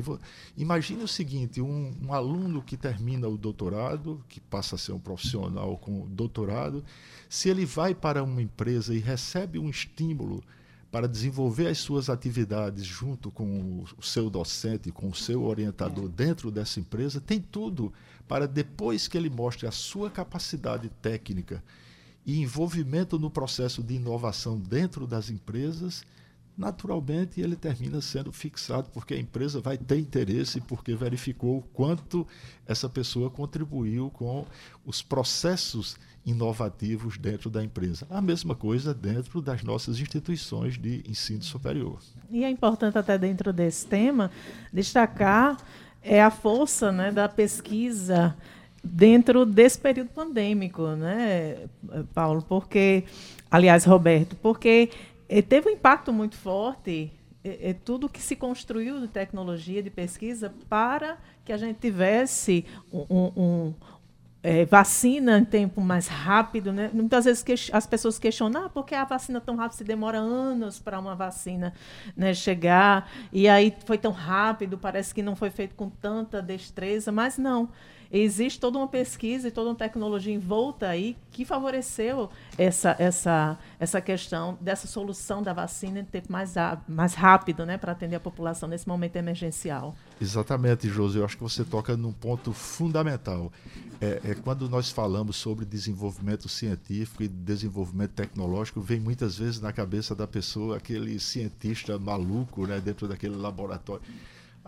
imagine 0.57 1.03
o 1.03 1.09
seguinte: 1.09 1.61
um, 1.61 1.95
um, 2.03 2.13
aluno 2.15 2.63
que 2.63 2.79
termina 2.79 3.29
o 3.29 3.37
doutorado, 3.37 4.25
que 4.27 4.41
passa 4.41 4.75
a 4.75 4.79
ser 4.79 4.93
um 4.93 4.99
profissional 4.99 5.77
com 5.77 6.09
doutorado, 6.09 6.83
se 7.29 7.51
ele 7.51 7.67
vai 7.67 7.95
para 7.95 8.25
uma 8.25 8.41
empresa 8.41 8.95
e 8.95 8.99
recebe 8.99 9.59
um 9.59 9.69
estímulo 9.69 10.43
para 10.91 11.07
desenvolver 11.07 11.67
as 11.67 11.77
suas 11.79 12.09
atividades 12.09 12.87
junto 12.87 13.31
com 13.31 13.85
o 13.99 14.03
seu 14.03 14.31
docente, 14.31 14.91
com 14.91 15.09
o 15.11 15.15
seu 15.15 15.45
orientador 15.45 16.09
dentro 16.09 16.51
dessa 16.51 16.81
empresa, 16.81 17.21
tem 17.21 17.39
tudo 17.39 17.93
para 18.27 18.49
depois 18.49 19.07
que 19.07 19.19
ele 19.19 19.29
mostre 19.29 19.67
a 19.67 19.71
sua 19.71 20.11
capacidade 20.11 20.89
técnica 21.03 21.63
e 22.27 22.41
envolvimento 22.41 23.19
no 23.19 23.31
processo 23.31 23.83
de 23.83 23.95
inovação 23.95 24.59
dentro 24.59 25.07
das 25.07 25.31
empresas, 25.31 26.05
naturalmente 26.59 27.41
ele 27.41 27.55
termina 27.55 28.01
sendo 28.01 28.33
fixado, 28.33 28.91
porque 28.93 29.15
a 29.15 29.19
empresa 29.19 29.61
vai 29.61 29.79
ter 29.79 29.99
interesse, 29.99 30.61
porque 30.61 30.95
verificou 30.97 31.59
o 31.59 31.63
quanto 31.63 32.27
essa 32.67 32.89
pessoa 32.89 33.31
contribuiu 33.31 34.11
com 34.11 34.45
os 34.85 35.03
processos 35.03 35.97
inovativos 36.25 37.17
dentro 37.17 37.49
da 37.49 37.63
empresa. 37.63 38.05
A 38.11 38.21
mesma 38.21 38.57
coisa 38.57 38.93
dentro 38.93 39.41
das 39.41 39.63
nossas 39.63 40.01
instituições 40.01 40.77
de 40.77 41.05
ensino 41.09 41.43
superior. 41.43 42.01
E 42.29 42.43
é 42.43 42.51
importante 42.51 42.99
até 42.99 43.17
dentro 43.17 43.53
desse 43.53 43.87
tema 43.87 44.33
destacar 44.73 45.57
é 46.03 46.21
a 46.21 46.31
força 46.31 46.91
né, 46.91 47.13
da 47.13 47.29
pesquisa 47.29 48.37
dentro 48.87 49.45
desse 49.45 49.79
período 49.79 50.11
pandêmico, 50.11 50.87
né, 50.89 51.67
Paulo? 52.15 52.43
Porque, 52.43 53.05
aliás, 53.51 53.85
Roberto, 53.85 54.37
porque 54.37 54.91
eh, 55.29 55.43
teve 55.43 55.69
um 55.69 55.73
impacto 55.73 56.13
muito 56.13 56.37
forte 56.37 57.13
é, 57.47 57.73
tudo 57.73 58.09
que 58.09 58.21
se 58.21 58.35
construiu 58.35 59.01
de 59.01 59.09
tecnologia, 59.09 59.83
de 59.83 59.91
pesquisa, 59.91 60.53
para 60.69 61.17
que 61.45 61.53
a 61.53 61.57
gente 61.57 61.79
tivesse 61.79 62.65
um, 62.93 63.31
um, 63.37 63.75
é, 64.43 64.65
vacina 64.65 65.39
em 65.39 65.45
tempo 65.45 65.81
mais 65.81 66.09
rápido. 66.09 66.73
Né? 66.73 66.91
Muitas 66.93 67.25
vezes 67.25 67.43
que, 67.43 67.55
as 67.73 67.87
pessoas 67.87 68.19
questionam 68.19 68.65
ah, 68.65 68.69
por 68.69 68.85
que 68.85 68.95
a 68.95 69.05
vacina 69.05 69.41
tão 69.41 69.57
rápido? 69.57 69.79
Se 69.79 69.85
demora 69.85 70.19
anos 70.19 70.81
para 70.81 70.99
uma 70.99 71.15
vacina 71.15 71.73
né, 72.17 72.35
chegar, 72.35 73.11
e 73.33 73.49
aí 73.49 73.75
foi 73.85 73.99
tão 73.99 74.13
rápido, 74.13 74.77
parece 74.77 75.15
que 75.15 75.23
não 75.23 75.37
foi 75.37 75.51
feito 75.51 75.75
com 75.75 75.89
tanta 75.89 76.43
destreza, 76.43 77.13
mas 77.13 77.39
não. 77.39 77.69
Existe 78.11 78.61
toda 78.61 78.79
uma 78.79 78.89
pesquisa 78.89 79.49
e 79.49 79.51
toda 79.51 79.71
uma 79.71 79.77
tecnologia 79.77 80.35
envolta 80.35 80.89
aí 80.89 81.17
que 81.31 81.45
favoreceu 81.45 82.31
essa, 82.57 82.97
essa, 82.99 83.59
essa 83.79 84.01
questão 84.01 84.57
dessa 84.61 84.87
solução 84.87 85.43
da 85.43 85.53
vacina 85.53 86.01
em 86.01 86.05
tempo 86.05 86.31
mais, 86.31 86.55
mais 86.89 87.15
rápido 87.15 87.67
né, 87.67 87.77
para 87.77 87.93
atender 87.93 88.17
a 88.17 88.21
população 88.21 88.69
nesse 88.69 88.89
momento 88.89 89.17
emergencial. 89.17 89.95
Exatamente, 90.21 90.89
Josi. 90.89 91.19
Eu 91.19 91.25
acho 91.25 91.37
que 91.37 91.43
você 91.43 91.65
toca 91.65 91.97
num 91.97 92.13
ponto 92.13 92.53
fundamental. 92.53 93.53
É, 94.01 94.21
é, 94.25 94.35
quando 94.35 94.69
nós 94.69 94.91
falamos 94.91 95.37
sobre 95.37 95.65
desenvolvimento 95.65 96.49
científico 96.49 97.23
e 97.23 97.29
desenvolvimento 97.29 98.13
tecnológico, 98.13 98.81
vem 98.81 99.01
muitas 99.01 99.39
vezes 99.39 99.61
na 99.61 99.73
cabeça 99.73 100.15
da 100.15 100.27
pessoa 100.27 100.77
aquele 100.77 101.19
cientista 101.19 101.99
maluco 101.99 102.67
né, 102.67 102.81
dentro 102.81 103.09
daquele 103.09 103.37
laboratório. 103.37 104.03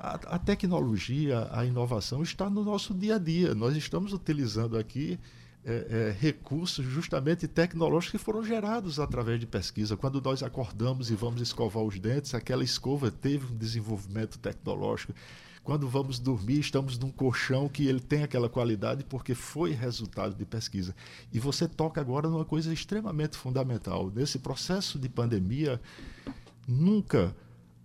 A, 0.00 0.36
a, 0.36 0.38
tecnologia, 0.38 1.48
a 1.50 1.64
inovação 1.64 2.22
está 2.22 2.48
no 2.48 2.62
nosso 2.62 2.94
dia 2.94 3.16
a 3.16 3.18
dia. 3.18 3.52
Nós 3.52 3.76
estamos 3.76 4.12
utilizando 4.12 4.78
aqui 4.78 5.18
é, 5.64 5.72
é, 5.90 6.16
recursos 6.16 6.86
justamente 6.86 7.48
tecnológicos 7.48 8.12
que 8.12 8.24
foram 8.24 8.44
gerados 8.44 9.00
através 9.00 9.40
de 9.40 9.46
pesquisa. 9.46 9.96
Quando 9.96 10.20
nós 10.22 10.40
acordamos 10.40 11.10
e 11.10 11.16
vamos 11.16 11.40
escovar 11.40 11.82
os 11.82 11.98
dentes, 11.98 12.32
aquela 12.32 12.62
escova 12.62 13.10
teve 13.10 13.52
um 13.52 13.56
desenvolvimento 13.56 14.38
tecnológico. 14.38 15.12
Quando 15.64 15.88
vamos 15.88 16.20
dormir, 16.20 16.60
estamos 16.60 16.96
num 16.96 17.10
colchão 17.10 17.68
que 17.68 17.86
ele 17.88 18.00
tem 18.00 18.22
aquela 18.22 18.48
qualidade 18.48 19.02
porque 19.02 19.34
foi 19.34 19.72
resultado 19.72 20.36
de 20.36 20.46
pesquisa. 20.46 20.94
E 21.32 21.40
você 21.40 21.66
toca 21.66 22.00
agora 22.00 22.28
numa 22.28 22.44
coisa 22.44 22.72
extremamente 22.72 23.36
fundamental. 23.36 24.12
Nesse 24.14 24.38
processo 24.38 24.96
de 24.96 25.08
pandemia, 25.08 25.80
nunca 26.68 27.34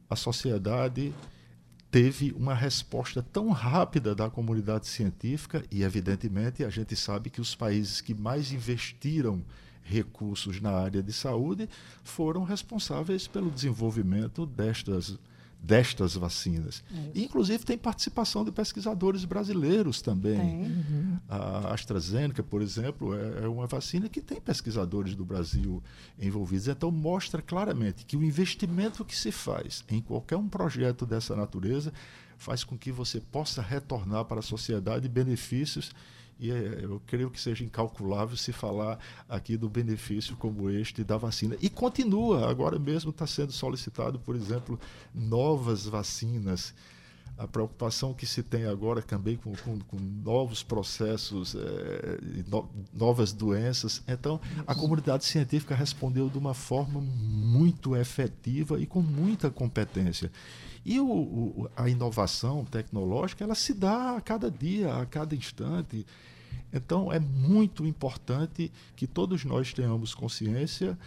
a 0.08 0.16
sociedade 0.16 1.12
teve 1.94 2.34
uma 2.36 2.56
resposta 2.56 3.22
tão 3.22 3.52
rápida 3.52 4.16
da 4.16 4.28
comunidade 4.28 4.88
científica 4.88 5.64
e, 5.70 5.84
evidentemente, 5.84 6.64
a 6.64 6.70
gente 6.72 6.96
sabe 6.96 7.30
que 7.30 7.40
os 7.40 7.54
países 7.54 8.02
que 8.02 8.16
mais 8.16 8.52
investiram 8.52 9.46
recursos 9.84 10.60
na 10.60 10.72
área 10.72 11.04
de 11.04 11.14
saúde 11.14 11.70
foram 12.04 12.44
responsáveis 12.44 13.28
pelo 13.28 13.52
desenvolvimento 13.52 14.44
destas 14.44 15.20
destas 15.64 16.14
vacinas. 16.16 16.84
É 16.94 17.20
inclusive 17.22 17.64
tem 17.64 17.78
participação 17.78 18.44
de 18.44 18.52
pesquisadores 18.52 19.24
brasileiros 19.24 20.02
também. 20.02 20.66
Uhum. 20.66 21.20
A 21.30 21.74
AstraZeneca, 21.74 22.44
por 22.44 22.62
exemplo, 22.62 23.16
é, 23.16 23.46
é, 23.46 23.48
uma 23.48 23.66
vacina 23.66 24.10
que 24.10 24.20
tem 24.20 24.42
pesquisadores 24.42 25.16
do 25.16 25.24
Brasil 25.24 25.82
envolvidos. 26.20 26.68
Então 26.68 26.92
mostra 26.92 27.42
claramente 27.42 28.04
que 28.06 28.18
o 28.18 28.24
investimento 28.24 29.06
que 29.06 29.16
se 29.16 29.32
faz 29.32 29.86
em 29.90 30.02
qualquer 30.02 30.36
um 30.36 30.50
projeto 30.50 31.06
dessa 31.06 31.34
natureza 31.34 31.94
faz 32.38 32.66
com 32.66 32.78
que 32.78 32.92
você 32.92 33.22
possa 33.22 33.62
retornar 33.62 34.26
para 34.26 34.40
a 34.40 34.44
sociedade 34.44 35.08
benefícios 35.08 35.94
e 36.44 36.52
é, 36.52 36.80
eu 36.84 37.02
creio 37.08 37.32
que 37.32 37.40
seja 37.40 37.64
incalculável 37.64 38.36
se 38.36 38.52
falar 38.52 39.00
aqui 39.30 39.56
do 39.56 39.70
benefício 39.70 40.36
como 40.36 40.70
este 40.70 41.02
da 41.02 41.16
vacina. 41.16 41.56
E 41.62 41.70
continua, 41.70 42.50
agora 42.50 42.78
mesmo 42.78 43.12
está 43.12 43.26
sendo 43.26 43.54
solicitado, 43.54 44.20
por 44.20 44.36
exemplo, 44.36 44.78
novas 45.16 45.86
vacinas. 45.86 46.74
A 47.38 47.48
preocupação 47.48 48.14
que 48.14 48.26
se 48.26 48.44
tem 48.44 48.66
agora 48.66 49.02
também 49.02 49.38
com, 49.38 49.54
com, 49.56 49.80
com 49.80 49.98
novos 49.98 50.62
processos, 50.62 51.56
é, 51.56 52.20
no, 52.46 52.70
novas 52.94 53.32
doenças. 53.32 54.04
Então, 54.06 54.40
a 54.68 54.76
comunidade 54.76 55.24
científica 55.24 55.74
respondeu 55.74 56.30
de 56.30 56.38
uma 56.38 56.54
forma 56.54 57.00
muito 57.00 57.96
efetiva 57.96 58.80
e 58.82 58.86
com 58.86 59.02
muita 59.02 59.50
competência. 59.50 60.30
E 60.86 61.00
o, 61.00 61.10
o, 61.10 61.70
a 61.76 61.88
inovação 61.88 62.66
tecnológica, 62.66 63.46
ela 63.46 63.56
se 63.56 63.74
dá 63.74 64.18
a 64.18 64.22
cada 64.22 64.52
dia, 64.52 64.94
a 64.94 65.06
cada 65.06 65.34
instante. 65.34 66.06
Então, 66.72 67.12
é 67.12 67.20
muito 67.20 67.86
importante 67.86 68.72
que 68.96 69.06
todos 69.06 69.46
nós 69.46 69.74
tenhamos 69.74 70.14
consciência 70.14 70.98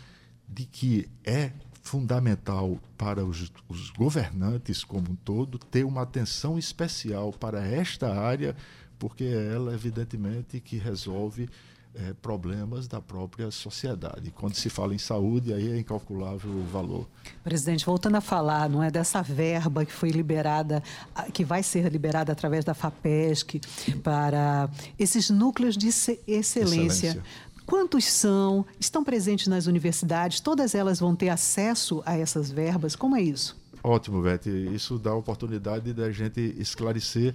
de 0.49 0.65
que 0.65 1.09
é 1.25 1.53
fundamental 1.87 2.81
para 2.99 3.25
os, 3.25 3.51
os, 3.69 3.91
governantes 3.91 4.83
como 4.83 5.13
um 5.13 5.15
todo 5.15 5.57
ter 5.59 5.85
uma 5.85 6.03
atenção 6.03 6.59
especial 6.59 7.33
para 7.33 7.65
esta 7.65 8.13
área, 8.13 8.57
porque 8.99 9.25
é 9.25 9.55
ela, 9.55 9.73
evidentemente, 9.75 10.61
que 10.61 10.77
resolve 10.77 11.49
é, 11.97 12.13
problemas 12.21 12.87
da 12.87 13.01
própria 13.01 13.51
sociedade. 13.51 14.31
Quando 14.31 14.55
se 14.55 14.69
fala 14.69 14.95
em 14.95 14.99
saúde, 14.99 15.53
aí 15.53 15.73
é 15.73 15.79
incalculável 15.79 16.51
o 16.51 16.65
valor. 16.65 17.09
Presidente, 17.43 17.87
voltando 17.87 18.17
a 18.17 18.21
falar, 18.21 18.69
não 18.69 18.83
é 18.83 18.91
dessa 18.91 19.23
verba 19.23 19.85
que 19.85 19.93
foi 19.93 20.11
liberada, 20.11 20.83
que 21.33 21.45
vai 21.45 21.63
ser 21.63 21.91
liberada 21.91 22.33
através 22.33 22.65
da 22.65 22.75
FAPESC 22.75 23.61
para 24.03 24.69
esses 24.99 25.31
núcleos 25.31 25.77
de 25.77 25.89
excelência. 25.89 26.61
excelência. 26.61 27.23
Quantos 27.65 28.05
são? 28.05 28.65
Estão 28.79 29.03
presentes 29.03 29.49
nas 29.49 29.67
universidades? 29.67 30.39
Todas 30.39 30.75
elas 30.75 31.01
vão 31.01 31.17
ter 31.17 31.31
acesso 31.31 32.03
a 32.07 32.17
essas 32.17 32.51
verbas? 32.51 32.95
Como 32.95 33.17
é 33.17 33.23
isso? 33.23 33.57
Ótimo, 33.83 34.23
Beth. 34.23 34.47
Isso 34.73 34.99
dá 34.99 35.11
a 35.11 35.15
oportunidade 35.15 35.93
da 35.93 36.11
gente 36.13 36.41
esclarecer 36.59 37.35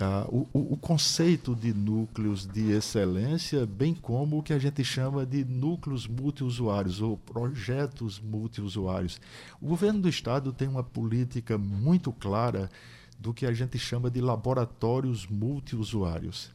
ah, 0.00 0.26
o, 0.28 0.48
o, 0.54 0.76
conceito 0.78 1.54
de 1.54 1.74
núcleos 1.74 2.46
de 2.46 2.70
excelência, 2.70 3.66
bem 3.66 3.94
como 3.94 4.38
o 4.38 4.42
que 4.42 4.54
a 4.54 4.58
gente 4.58 4.82
chama 4.82 5.26
de 5.26 5.44
núcleos 5.44 6.06
multiusuários 6.06 7.02
ou 7.02 7.18
projetos 7.18 8.18
multiusuários. 8.18 9.20
O 9.60 9.66
governo 9.66 10.00
do 10.00 10.08
estado 10.08 10.54
tem 10.54 10.66
uma 10.66 10.82
política 10.82 11.58
muito 11.58 12.12
clara 12.12 12.70
do 13.18 13.34
que 13.34 13.44
a 13.44 13.52
gente 13.52 13.78
chama 13.78 14.10
de 14.10 14.22
laboratórios 14.22 15.26
multiusuários. 15.26 16.50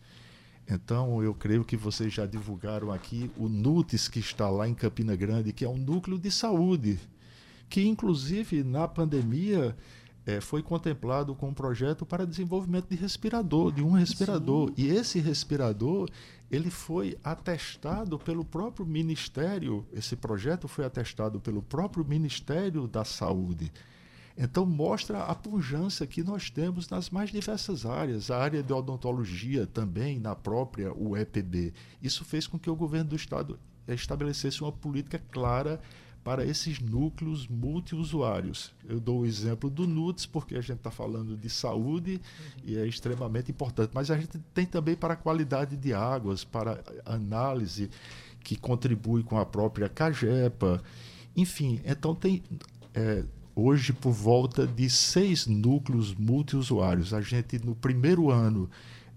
Então, 0.68 1.22
eu 1.22 1.36
creio 1.36 1.64
que 1.64 1.78
vocês 1.78 2.12
já 2.12 2.26
divulgaram 2.26 2.92
aqui 2.92 3.30
o 3.38 3.48
NUTES, 3.48 4.08
que 4.08 4.20
está 4.20 4.50
lá 4.50 4.68
em 4.68 4.74
Campina 4.74 5.16
Grande, 5.16 5.54
que 5.54 5.64
é 5.64 5.70
um 5.70 5.78
núcleo 5.78 6.18
de 6.18 6.32
saúde, 6.32 7.00
que, 7.70 7.88
inclusive, 7.88 8.64
na 8.64 8.88
pandemia, 8.88 9.78
é, 10.26 10.42
foi 10.42 10.64
contemplado 10.64 11.36
com 11.36 11.50
um 11.50 11.54
projeto 11.54 12.06
para 12.06 12.26
desenvolvimento 12.26 12.90
de 12.90 12.96
respirador, 12.96 13.72
de 13.72 13.84
um 13.84 13.92
respirador. 13.92 14.70
Sim. 14.70 14.74
E 14.78 14.88
esse 14.88 15.20
respirador, 15.20 16.10
ele 16.50 16.72
foi 16.72 17.18
atestado 17.24 18.18
pelo 18.18 18.44
próprio 18.44 18.86
Ministério, 18.86 19.86
esse 19.94 20.16
projeto 20.16 20.68
foi 20.68 20.84
atestado 20.84 21.40
pelo 21.40 21.62
próprio 21.62 22.04
Ministério 22.04 22.88
da 22.88 23.06
Saúde. 23.06 23.72
Então 24.38 24.66
mostra 24.66 25.24
a 25.24 25.34
pujança 25.34 26.06
que 26.06 26.22
nós 26.22 26.50
temos 26.50 26.90
nas 26.90 27.10
mais 27.10 27.30
diversas 27.30 27.86
áreas, 27.86 28.30
a 28.30 28.38
área 28.38 28.62
de 28.62 28.74
odontologia 28.74 29.66
também, 29.66 30.20
na 30.20 30.36
própria 30.36 30.94
UEPB. 30.94 31.74
Isso 32.02 32.26
fez 32.26 32.46
com 32.46 32.60
que 32.60 32.70
o 32.70 32.76
governo 32.76 33.12
do 33.12 33.16
estado 33.16 33.58
estabelecesse 33.88 34.62
uma 34.62 34.72
política 34.72 35.22
clara 35.32 35.80
para 36.26 36.44
esses 36.44 36.80
núcleos 36.80 37.48
multiusuários. 37.48 38.74
Eu 38.90 39.00
dou 39.00 39.20
o 39.20 39.26
exemplo 39.28 39.70
do 39.70 39.86
NUTS, 39.86 40.26
porque 40.26 40.56
a 40.56 40.60
gente 40.62 40.78
está 40.78 40.90
falando 40.90 41.38
de 41.38 41.48
saúde 41.52 42.14
uhum. 42.14 42.64
e 42.66 42.78
é 42.80 42.88
extremamente 42.88 43.52
importante, 43.52 43.92
mas 43.94 44.10
a 44.10 44.18
gente 44.18 44.40
tem 44.52 44.66
também 44.66 44.96
para 44.96 45.14
a 45.14 45.16
qualidade 45.16 45.78
de 45.78 45.94
águas, 45.94 46.44
para 46.44 46.84
análise, 47.06 47.92
que 48.44 48.56
contribui 48.56 49.22
com 49.22 49.38
a 49.38 49.46
própria 49.46 49.88
CAGEPA. 49.88 50.82
Enfim, 51.38 51.80
então 51.86 52.16
tem 52.16 52.42
é, 52.96 53.24
hoje 53.56 53.94
por 53.94 54.12
volta 54.12 54.66
de 54.66 54.90
seis 54.90 55.46
núcleos 55.46 56.16
multiusuários. 56.16 57.14
A 57.14 57.22
gente, 57.22 57.64
no 57.64 57.76
primeiro 57.76 58.32
ano, 58.32 58.68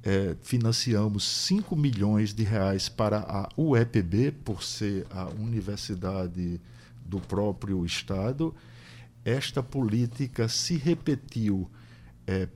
é, 0.02 0.36
financiamos 0.42 1.24
5 1.24 1.74
milhões 1.74 2.34
de 2.34 2.44
reais 2.44 2.90
para 2.90 3.20
a 3.20 3.48
UEPB, 3.56 4.30
por 4.44 4.62
ser 4.62 5.06
a 5.10 5.24
universidade 5.30 6.60
do 7.08 7.18
próprio 7.18 7.84
Estado. 7.84 8.54
Esta 9.24 9.62
política 9.62 10.48
se 10.48 10.76
repetiu 10.76 11.68
é, 12.26 12.48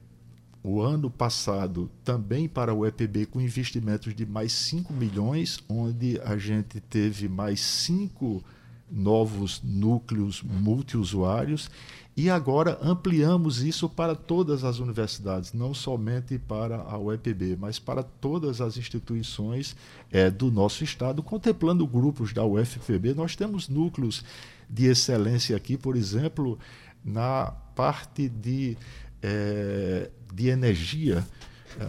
o 0.62 0.80
ano 0.80 1.10
passado 1.10 1.90
também 2.04 2.48
para 2.48 2.72
o 2.72 2.86
EPB 2.86 3.26
com 3.26 3.40
investimentos 3.40 4.14
de 4.14 4.24
mais 4.24 4.52
5 4.52 4.92
milhões, 4.92 5.58
onde 5.68 6.20
a 6.20 6.36
gente 6.36 6.78
teve 6.80 7.28
mais 7.28 7.60
cinco 7.60 8.44
novos 8.92 9.62
núcleos 9.64 10.42
multiusuários 10.42 11.70
e 12.14 12.28
agora 12.28 12.78
ampliamos 12.82 13.62
isso 13.62 13.88
para 13.88 14.14
todas 14.14 14.64
as 14.64 14.78
universidades, 14.78 15.54
não 15.54 15.72
somente 15.72 16.38
para 16.38 16.76
a 16.76 16.98
UEPB, 16.98 17.56
mas 17.58 17.78
para 17.78 18.02
todas 18.02 18.60
as 18.60 18.76
instituições 18.76 19.74
é, 20.10 20.30
do 20.30 20.50
nosso 20.50 20.84
estado, 20.84 21.22
contemplando 21.22 21.86
grupos 21.86 22.34
da 22.34 22.44
UFPB. 22.44 23.14
Nós 23.14 23.34
temos 23.34 23.66
núcleos 23.66 24.22
de 24.68 24.86
excelência 24.86 25.56
aqui, 25.56 25.78
por 25.78 25.96
exemplo, 25.96 26.58
na 27.02 27.50
parte 27.74 28.28
de, 28.28 28.76
é, 29.22 30.10
de 30.34 30.48
energia. 30.48 31.26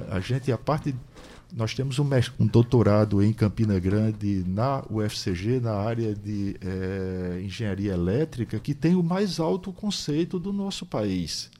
A 0.09 0.21
gente, 0.21 0.49
a 0.53 0.57
parte 0.57 0.95
nós 1.55 1.75
temos 1.75 1.99
um, 1.99 2.09
um, 2.39 2.47
doutorado 2.47 3.21
em 3.21 3.31
Campina 3.31 3.79
Grande, 3.79 4.43
na 4.47 4.83
UFCG, 4.89 5.59
na 5.59 5.73
área 5.73 6.15
de 6.15 6.55
é, 6.59 7.41
engenharia 7.43 7.93
elétrica, 7.93 8.59
que 8.59 8.73
tem 8.73 8.95
o 8.95 9.03
mais 9.03 9.39
alto 9.39 9.71
conceito 9.71 10.39
do 10.39 10.51
nosso 10.51 10.83
país. 10.83 11.51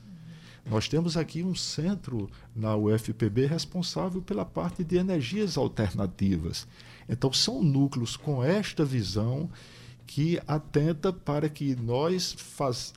Nós 0.66 0.88
temos 0.88 1.16
aqui 1.16 1.44
um 1.44 1.54
centro 1.54 2.28
na 2.56 2.76
UFPB 2.76 3.46
responsável 3.46 4.20
pela 4.20 4.44
parte 4.44 4.84
de 4.84 4.98
energias 4.98 5.58
alternativas. 5.58 6.68
Então, 7.08 7.32
são 7.32 7.62
núcleos 7.62 8.18
com 8.18 8.44
esta 8.44 8.84
visão 8.84 9.48
que 10.08 10.42
atenta 10.48 11.14
para 11.14 11.48
que 11.48 11.76
nós 11.76 12.36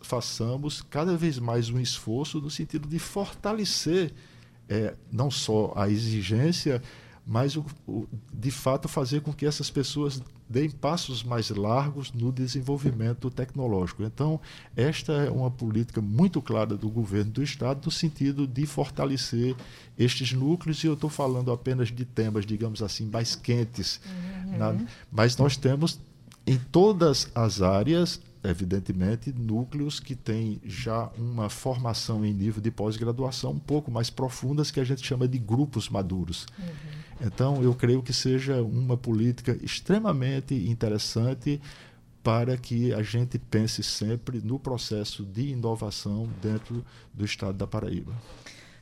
façamos 0.02 0.80
cada 0.80 1.14
vez 1.16 1.38
mais 1.38 1.68
um 1.68 1.78
esforço 1.78 2.40
no 2.40 2.50
sentido 2.50 2.88
de 2.88 2.98
fortalecer 2.98 4.14
é, 4.68 4.94
não 5.10 5.30
só 5.30 5.72
a 5.76 5.88
exigência, 5.88 6.82
mas 7.26 7.56
o, 7.56 7.64
o, 7.86 8.06
de 8.32 8.50
fato 8.52 8.88
fazer 8.88 9.20
com 9.20 9.32
que 9.32 9.44
essas 9.44 9.68
pessoas 9.68 10.22
deem 10.48 10.70
passos 10.70 11.24
mais 11.24 11.50
largos 11.50 12.12
no 12.12 12.30
desenvolvimento 12.30 13.28
tecnológico. 13.30 14.04
Então, 14.04 14.40
esta 14.76 15.12
é 15.12 15.30
uma 15.30 15.50
política 15.50 16.00
muito 16.00 16.40
clara 16.40 16.76
do 16.76 16.88
governo 16.88 17.32
do 17.32 17.42
Estado 17.42 17.84
no 17.84 17.90
sentido 17.90 18.46
de 18.46 18.64
fortalecer 18.64 19.56
estes 19.98 20.32
núcleos, 20.32 20.84
e 20.84 20.86
eu 20.86 20.94
estou 20.94 21.10
falando 21.10 21.50
apenas 21.50 21.88
de 21.88 22.04
temas, 22.04 22.46
digamos 22.46 22.80
assim, 22.80 23.06
mais 23.06 23.34
quentes. 23.34 24.00
Uhum. 24.44 24.58
Na, 24.58 24.76
mas 25.10 25.36
nós 25.36 25.56
temos 25.56 25.98
em 26.46 26.56
todas 26.56 27.28
as 27.34 27.60
áreas 27.60 28.20
evidentemente, 28.48 29.32
núcleos 29.32 30.00
que 30.00 30.14
têm 30.14 30.60
já 30.64 31.10
uma 31.18 31.48
formação 31.48 32.24
em 32.24 32.32
nível 32.32 32.62
de 32.62 32.70
pós-graduação 32.70 33.52
um 33.52 33.58
pouco 33.58 33.90
mais 33.90 34.10
profundas, 34.10 34.70
que 34.70 34.80
a 34.80 34.84
gente 34.84 35.04
chama 35.04 35.26
de 35.26 35.38
grupos 35.38 35.88
maduros. 35.88 36.46
Uhum. 36.58 37.26
Então, 37.26 37.62
eu 37.62 37.74
creio 37.74 38.02
que 38.02 38.12
seja 38.12 38.62
uma 38.62 38.96
política 38.96 39.58
extremamente 39.62 40.54
interessante 40.54 41.60
para 42.22 42.56
que 42.56 42.92
a 42.92 43.02
gente 43.02 43.38
pense 43.38 43.82
sempre 43.82 44.40
no 44.42 44.58
processo 44.58 45.24
de 45.24 45.50
inovação 45.50 46.28
dentro 46.42 46.84
do 47.14 47.24
estado 47.24 47.56
da 47.56 47.66
Paraíba. 47.66 48.12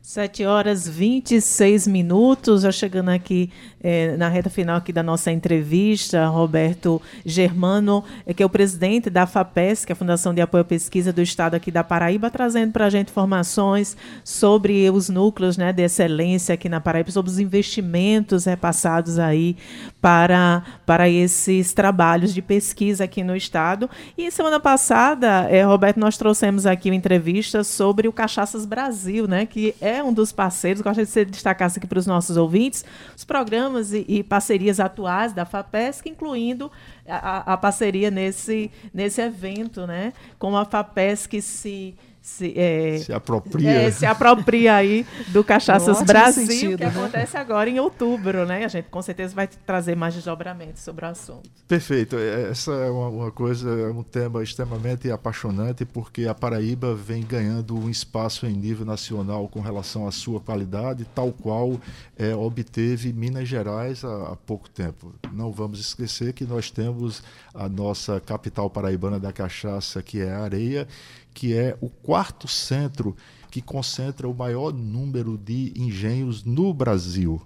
7 0.06 0.44
horas 0.44 0.86
26 0.86 1.86
minutos, 1.86 2.60
já 2.60 2.70
chegando 2.70 3.08
aqui 3.08 3.50
é, 3.82 4.14
na 4.18 4.28
reta 4.28 4.50
final 4.50 4.76
aqui 4.76 4.92
da 4.92 5.02
nossa 5.02 5.32
entrevista, 5.32 6.26
Roberto 6.26 7.00
Germano, 7.24 8.04
é, 8.26 8.34
que 8.34 8.42
é 8.42 8.46
o 8.46 8.50
presidente 8.50 9.08
da 9.08 9.26
FAPES, 9.26 9.86
que 9.86 9.92
é 9.92 9.94
a 9.94 9.96
Fundação 9.96 10.34
de 10.34 10.42
Apoio 10.42 10.60
à 10.60 10.64
Pesquisa 10.64 11.10
do 11.10 11.22
Estado 11.22 11.54
aqui 11.54 11.70
da 11.70 11.82
Paraíba, 11.82 12.30
trazendo 12.30 12.70
para 12.70 12.84
a 12.84 12.90
gente 12.90 13.08
informações 13.08 13.96
sobre 14.22 14.90
os 14.90 15.08
núcleos 15.08 15.56
né, 15.56 15.72
de 15.72 15.82
excelência 15.82 16.52
aqui 16.52 16.68
na 16.68 16.82
Paraíba, 16.82 17.10
sobre 17.10 17.30
os 17.30 17.38
investimentos 17.38 18.44
repassados 18.44 19.18
aí 19.18 19.56
para, 20.02 20.62
para 20.84 21.08
esses 21.08 21.72
trabalhos 21.72 22.34
de 22.34 22.42
pesquisa 22.42 23.04
aqui 23.04 23.24
no 23.24 23.34
Estado. 23.34 23.88
E 24.18 24.30
semana 24.30 24.60
passada, 24.60 25.48
Roberto, 25.66 25.98
nós 25.98 26.18
trouxemos 26.18 26.66
aqui 26.66 26.90
uma 26.90 26.96
entrevista 26.96 27.64
sobre 27.64 28.06
o 28.06 28.12
Cachaças 28.12 28.66
Brasil, 28.66 29.26
né, 29.26 29.46
que 29.46 29.74
é 29.80 29.93
é 29.96 30.04
um 30.04 30.12
dos 30.12 30.32
parceiros. 30.32 30.82
Gostaria 30.82 31.04
de 31.04 31.10
você 31.10 31.24
destacasse 31.24 31.78
aqui 31.78 31.86
para 31.86 31.98
os 31.98 32.06
nossos 32.06 32.36
ouvintes 32.36 32.84
os 33.16 33.24
programas 33.24 33.92
e, 33.92 34.04
e 34.08 34.22
parcerias 34.22 34.80
atuais 34.80 35.32
da 35.32 35.44
FAPESC, 35.44 36.08
incluindo 36.08 36.70
a, 37.06 37.52
a, 37.52 37.56
parceria 37.56 38.10
nesse, 38.10 38.70
nesse 38.92 39.20
evento, 39.20 39.86
né? 39.86 40.12
Como 40.38 40.56
a 40.56 40.64
FAPESC 40.64 41.40
se 41.40 41.94
se, 42.24 42.58
é, 42.58 42.96
se 42.96 43.12
apropria. 43.12 43.70
É, 43.70 43.90
se 43.90 44.06
apropria 44.06 44.74
aí 44.74 45.06
do 45.28 45.44
Cachaças 45.44 46.00
Brasil, 46.02 46.46
sentido, 46.46 46.78
que 46.78 46.84
né? 46.84 46.90
acontece 46.90 47.36
agora 47.36 47.68
em 47.68 47.78
outubro, 47.78 48.46
né? 48.46 48.64
A 48.64 48.68
gente 48.68 48.88
com 48.88 49.02
certeza 49.02 49.34
vai 49.34 49.46
trazer 49.46 49.94
mais 49.94 50.14
desdobramentos 50.14 50.80
sobre 50.80 51.04
o 51.04 51.08
assunto. 51.08 51.50
Perfeito. 51.68 52.16
É, 52.16 52.48
essa 52.50 52.72
é 52.72 52.90
uma, 52.90 53.08
uma 53.08 53.30
coisa, 53.30 53.68
é 53.68 53.88
um 53.88 54.02
tema 54.02 54.42
extremamente 54.42 55.10
apaixonante, 55.10 55.84
porque 55.84 56.26
a 56.26 56.34
Paraíba 56.34 56.94
vem 56.94 57.22
ganhando 57.22 57.76
um 57.76 57.90
espaço 57.90 58.46
em 58.46 58.54
nível 58.54 58.86
nacional 58.86 59.46
com 59.46 59.60
relação 59.60 60.08
à 60.08 60.10
sua 60.10 60.40
qualidade, 60.40 61.06
tal 61.14 61.30
qual 61.30 61.78
é, 62.16 62.34
obteve 62.34 63.12
Minas 63.12 63.46
Gerais 63.46 64.02
há, 64.02 64.32
há 64.32 64.36
pouco 64.36 64.70
tempo. 64.70 65.12
Não 65.30 65.52
vamos 65.52 65.78
esquecer 65.78 66.32
que 66.32 66.46
nós 66.46 66.70
temos 66.70 67.22
a 67.52 67.68
nossa 67.68 68.18
capital 68.18 68.70
paraibana 68.70 69.20
da 69.20 69.30
cachaça, 69.30 70.02
que 70.02 70.22
é 70.22 70.32
a 70.32 70.40
Areia, 70.40 70.88
que 71.34 71.52
é 71.52 71.76
o 71.80 71.90
quarto 71.90 72.48
centro 72.48 73.16
que 73.50 73.60
concentra 73.60 74.28
o 74.28 74.34
maior 74.34 74.72
número 74.72 75.36
de 75.36 75.72
engenhos 75.76 76.44
no 76.44 76.72
Brasil. 76.72 77.42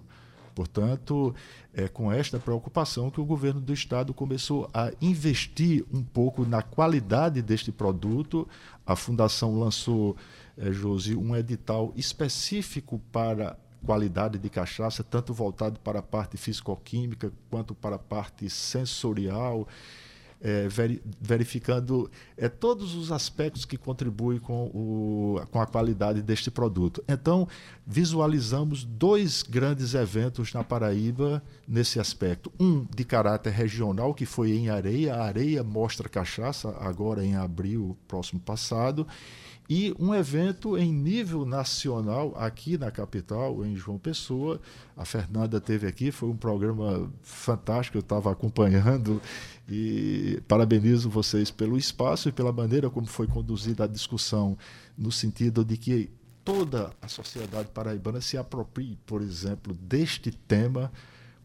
Portanto, 0.55 1.35
é 1.73 1.87
com 1.87 2.11
esta 2.11 2.39
preocupação 2.39 3.11
que 3.11 3.21
o 3.21 3.25
governo 3.25 3.61
do 3.61 3.73
estado 3.73 4.13
começou 4.13 4.69
a 4.75 4.91
investir 5.01 5.85
um 5.93 6.03
pouco 6.03 6.45
na 6.45 6.63
qualidade 6.63 7.41
deste 7.41 7.71
produto. 7.71 8.47
A 8.85 8.97
fundação 8.97 9.59
lançou, 9.59 10.17
é, 10.57 10.73
Josi, 10.73 11.15
um 11.15 11.37
edital 11.37 11.93
específico 11.95 13.01
para 13.13 13.57
qualidade 13.87 14.39
de 14.39 14.51
cachaça, 14.51 15.05
tanto 15.05 15.33
voltado 15.33 15.79
para 15.79 16.01
a 16.01 16.03
parte 16.03 16.37
fisicoquímica 16.37 17.33
quanto 17.49 17.75
para 17.75 17.95
a 17.95 17.99
parte 17.99 18.51
sensorial 18.51 19.69
é, 20.41 20.69
verificando 21.21 22.11
é, 22.37 22.49
todos 22.49 22.95
os 22.95 23.11
aspectos 23.11 23.65
que 23.65 23.77
contribuem 23.77 24.39
com, 24.39 24.67
o, 24.67 25.41
com 25.51 25.61
a 25.61 25.67
qualidade 25.67 26.23
deste 26.23 26.51
produto. 26.51 27.03
Então, 27.09 27.49
visualizamos 27.87 28.85
dois 28.85 29.43
grandes 29.43 29.95
eventos 29.95 30.53
na 30.53 30.63
Paraíba 30.63 31.43
nesse 31.67 31.99
aspecto. 31.99 32.53
Um 32.59 32.87
de 32.95 33.05
caráter 33.05 33.53
regional, 33.53 34.15
que 34.15 34.27
foi 34.27 34.53
em 34.53 34.69
Areia, 34.71 35.15
a 35.15 35.25
Areia 35.25 35.63
Mostra 35.65 36.09
Cachaça, 36.09 36.75
agora 36.81 37.25
em 37.25 37.35
abril 37.35 37.97
próximo 38.07 38.41
passado, 38.41 39.07
e 39.69 39.95
um 39.99 40.15
evento 40.15 40.79
em 40.79 40.91
nível 40.91 41.45
nacional 41.45 42.35
aqui 42.37 42.79
na 42.79 42.91
capital, 42.91 43.65
em 43.67 43.77
João 43.77 43.99
Pessoa. 43.99 44.59
A 44.97 45.05
Fernanda 45.05 45.61
teve 45.61 45.87
aqui, 45.87 46.11
foi 46.11 46.31
um 46.31 46.37
programa 46.37 47.13
fantástico, 47.23 47.99
eu 47.99 48.01
estava 48.01 48.33
acompanhando 48.33 49.21
e 49.69 50.43
parabenizo 50.49 51.11
vocês 51.11 51.51
pelo 51.51 51.77
espaço 51.77 52.31
e 52.31 52.33
pela 52.33 52.51
maneira 52.51 52.89
como 52.89 53.07
foi 53.07 53.27
conduzida 53.27 53.85
a 53.85 53.87
discussão, 53.87 54.57
no 54.97 55.13
sentido 55.13 55.63
de 55.63 55.77
que 55.77 56.11
toda 56.43 56.91
a 57.03 57.09
sociedade 57.09 57.69
paraibana 57.69 58.23
se 58.23 58.39
aproprie, 58.39 58.99
por 59.05 59.21
exemplo, 59.21 59.75
deste 59.75 60.31
tema, 60.31 60.91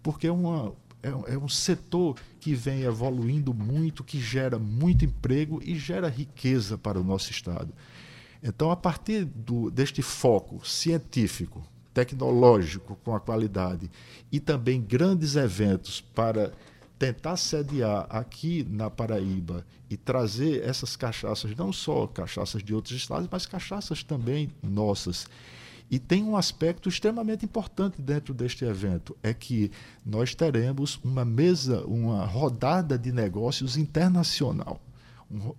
porque 0.02 0.28
é, 0.28 0.32
uma, 0.32 0.74
é, 1.02 1.34
é 1.34 1.38
um 1.38 1.50
setor 1.50 2.16
que 2.40 2.56
vem 2.56 2.84
evoluindo 2.84 3.54
muito, 3.54 4.02
que 4.02 4.18
gera 4.18 4.58
muito 4.58 5.04
emprego 5.04 5.62
e 5.62 5.76
gera 5.76 6.08
riqueza 6.08 6.78
para 6.78 6.98
o 6.98 7.04
nosso 7.04 7.32
Estado. 7.32 7.74
Então, 8.44 8.70
a 8.70 8.76
partir 8.76 9.24
do, 9.24 9.72
deste 9.72 10.02
foco 10.02 10.68
científico, 10.68 11.64
tecnológico 11.94 12.98
com 13.04 13.16
a 13.16 13.20
qualidade 13.20 13.90
e 14.30 14.40
também 14.40 14.82
grandes 14.82 15.38
eventos 15.38 16.02
para 16.02 16.52
tentar 17.00 17.38
sediar 17.38 18.06
aqui 18.10 18.66
na 18.70 18.90
Paraíba 18.90 19.66
e 19.90 19.96
trazer 19.96 20.62
essas 20.64 20.96
cachaças, 20.96 21.56
não 21.56 21.72
só 21.72 22.06
cachaças 22.08 22.64
de 22.64 22.74
outros 22.74 22.96
estados, 22.96 23.30
mas 23.32 23.46
cachaças 23.46 24.04
também 24.04 24.50
nossas. 24.62 25.28
E 25.90 26.00
tem 26.00 26.24
um 26.24 26.36
aspecto 26.36 26.90
extremamente 26.90 27.46
importante 27.46 28.02
dentro 28.02 28.34
deste 28.34 28.66
evento, 28.66 29.16
é 29.22 29.34
que 29.34 29.72
nós 30.06 30.34
teremos 30.34 31.00
uma 31.04 31.24
mesa, 31.24 31.86
uma 31.86 32.26
rodada 32.26 32.98
de 32.98 33.12
negócios 33.12 33.78
internacional 33.78 34.82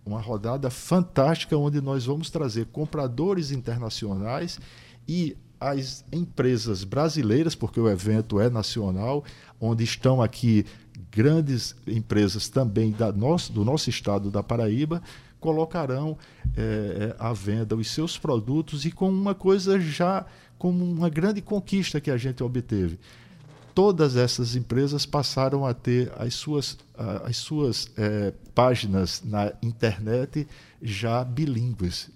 uma 0.05 0.20
rodada 0.20 0.70
fantástica 0.70 1.57
onde 1.57 1.81
nós 1.81 2.07
vamos 2.07 2.31
trazer 2.31 2.66
compradores 2.66 3.50
internacionais 3.50 4.59
e 5.07 5.37
as 5.61 6.05
empresas 6.12 6.85
brasileiras, 6.85 7.55
porque 7.55 7.81
o 7.81 7.88
evento 7.88 8.40
é 8.40 8.50
nacional, 8.50 9.24
onde 9.61 9.83
estão 9.83 10.20
aqui 10.20 10.66
grandes 11.11 11.74
empresas 11.87 12.48
também 12.48 12.90
da 12.92 13.11
nosso, 13.11 13.53
do 13.53 13.64
nosso 13.64 13.88
estado 13.88 14.31
da 14.31 14.42
Paraíba, 14.42 15.03
colocarão 15.40 16.18
é, 16.57 17.14
à 17.18 17.33
venda 17.33 17.77
os 17.77 17.88
seus 17.88 18.18
produtos 18.18 18.85
e 18.85 18.90
com 18.90 19.09
uma 19.09 19.35
coisa 19.35 19.81
já 19.81 20.24
como 20.59 20.85
uma 20.85 21.09
grande 21.09 21.42
conquista 21.42 22.00
que 22.00 22.11
a 22.11 22.16
gente 22.16 22.42
obteve 22.42 22.98
todas 23.74 24.16
essas 24.16 24.54
empresas 24.54 25.04
passaram 25.04 25.66
a 25.66 25.74
ter 25.74 26.12
as 26.16 26.34
suas, 26.34 26.78
as 27.24 27.37
suas 27.37 27.90
é, 27.96 28.32
páginas 28.54 29.22
na 29.24 29.52
internet 29.60 30.46
já 30.80 31.24
bilíngues, 31.24 32.08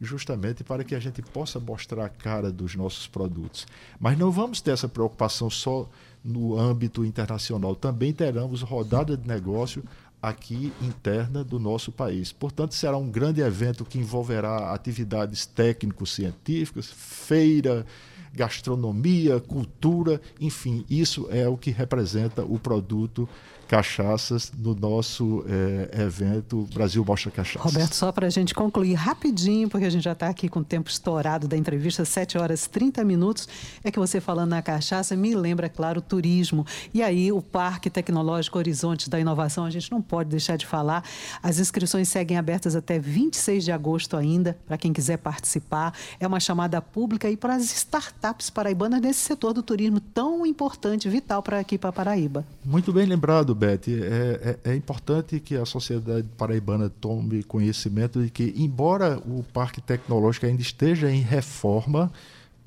justamente 0.00 0.62
para 0.62 0.84
que 0.84 0.94
a 0.94 1.00
gente 1.00 1.22
possa 1.22 1.58
mostrar 1.58 2.04
a 2.04 2.08
cara 2.08 2.52
dos 2.52 2.74
nossos 2.74 3.06
produtos. 3.06 3.66
Mas 3.98 4.18
não 4.18 4.30
vamos 4.30 4.60
ter 4.60 4.72
essa 4.72 4.88
preocupação 4.88 5.48
só 5.48 5.88
no 6.22 6.58
âmbito 6.58 7.04
internacional. 7.04 7.74
Também 7.74 8.12
teremos 8.12 8.60
rodada 8.60 9.16
de 9.16 9.26
negócio 9.26 9.82
aqui 10.20 10.72
interna 10.82 11.42
do 11.42 11.58
nosso 11.58 11.90
país. 11.90 12.32
Portanto, 12.32 12.74
será 12.74 12.96
um 12.96 13.10
grande 13.10 13.40
evento 13.40 13.84
que 13.84 13.98
envolverá 13.98 14.72
atividades 14.74 15.46
técnico-científicas, 15.46 16.86
feira, 16.86 17.86
gastronomia, 18.32 19.40
cultura, 19.40 20.20
enfim, 20.40 20.84
isso 20.88 21.28
é 21.30 21.48
o 21.48 21.56
que 21.56 21.70
representa 21.70 22.42
o 22.44 22.58
produto 22.58 23.28
cachaças 23.68 24.50
no 24.58 24.74
nosso 24.74 25.44
é, 25.46 26.02
evento 26.02 26.66
Brasil 26.72 27.04
Mostra 27.04 27.30
Cachaças. 27.30 27.60
Roberto, 27.62 27.94
só 27.94 28.10
para 28.10 28.26
a 28.26 28.30
gente 28.30 28.54
concluir 28.54 28.94
rapidinho, 28.94 29.68
porque 29.68 29.84
a 29.84 29.90
gente 29.90 30.02
já 30.02 30.12
está 30.12 30.28
aqui 30.28 30.48
com 30.48 30.60
o 30.60 30.64
tempo 30.64 30.88
estourado 30.88 31.46
da 31.46 31.56
entrevista, 31.56 32.04
7 32.04 32.38
horas 32.38 32.64
e 32.64 32.70
30 32.70 33.04
minutos, 33.04 33.46
é 33.84 33.90
que 33.90 33.98
você 33.98 34.20
falando 34.20 34.50
na 34.50 34.62
cachaça 34.62 35.14
me 35.14 35.34
lembra, 35.34 35.68
claro, 35.68 35.98
o 35.98 36.02
turismo. 36.02 36.66
E 36.94 37.02
aí 37.02 37.30
o 37.30 37.42
Parque 37.42 37.90
Tecnológico 37.90 38.56
Horizontes 38.56 39.08
da 39.08 39.20
Inovação, 39.20 39.66
a 39.66 39.70
gente 39.70 39.92
não 39.92 40.00
pode 40.00 40.30
deixar 40.30 40.56
de 40.56 40.66
falar. 40.66 41.04
As 41.42 41.58
inscrições 41.58 42.08
seguem 42.08 42.38
abertas 42.38 42.74
até 42.74 42.98
26 42.98 43.64
de 43.64 43.72
agosto 43.72 44.16
ainda, 44.16 44.56
para 44.66 44.78
quem 44.78 44.94
quiser 44.94 45.18
participar. 45.18 45.92
É 46.18 46.26
uma 46.26 46.40
chamada 46.40 46.80
pública 46.80 47.30
e 47.30 47.36
para 47.36 47.54
as 47.54 47.64
startups 47.64 48.48
paraibanas 48.48 49.00
nesse 49.02 49.20
setor 49.20 49.52
do 49.52 49.62
turismo 49.62 50.00
tão 50.00 50.46
importante, 50.46 51.08
vital 51.08 51.42
para 51.42 51.58
aqui 51.58 51.76
para 51.76 51.92
Paraíba. 51.92 52.46
Muito 52.64 52.92
bem 52.92 53.04
lembrado, 53.04 53.54
Beth, 53.58 53.88
é, 53.88 54.56
é, 54.64 54.70
é, 54.70 54.74
importante 54.76 55.40
que 55.40 55.56
a 55.56 55.66
sociedade 55.66 56.26
paraibana 56.36 56.88
tome 56.88 57.42
conhecimento 57.42 58.22
de 58.22 58.30
que, 58.30 58.54
embora 58.56 59.18
o 59.18 59.42
Parque 59.52 59.80
Tecnológico 59.80 60.46
ainda 60.46 60.62
esteja 60.62 61.10
em 61.10 61.20
reforma, 61.20 62.12